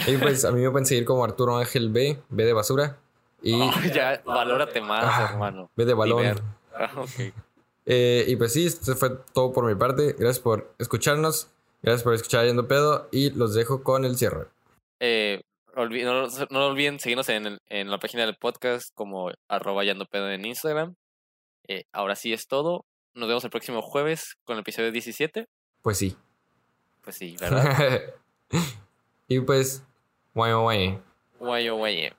[0.07, 2.97] Y pues a mí me pueden seguir como Arturo Ángel B, B de basura.
[3.41, 5.69] Y Oh, ya, valórate más, Ah, hermano.
[5.75, 6.41] B de balón.
[6.73, 7.33] Ah, ok.
[7.85, 10.13] Eh, y pues sí, esto fue todo por mi parte.
[10.17, 11.49] Gracias por escucharnos.
[11.81, 13.07] Gracias por escuchar Yendo Pedo.
[13.11, 14.47] Y los dejo con el cierre.
[14.99, 15.41] Eh,
[15.75, 15.85] no,
[16.49, 20.45] no olviden seguirnos en, el- en la página del podcast como arroba yando pedo en
[20.45, 20.95] Instagram.
[21.67, 22.85] Eh, ahora sí es todo.
[23.13, 25.45] Nos vemos el próximo jueves con el episodio 17.
[25.81, 26.15] Pues sí.
[27.03, 28.01] Pues sí, ¿verdad?
[29.27, 29.83] y pues,
[30.33, 30.99] guay, guay.
[31.39, 32.09] Guayo, guayo.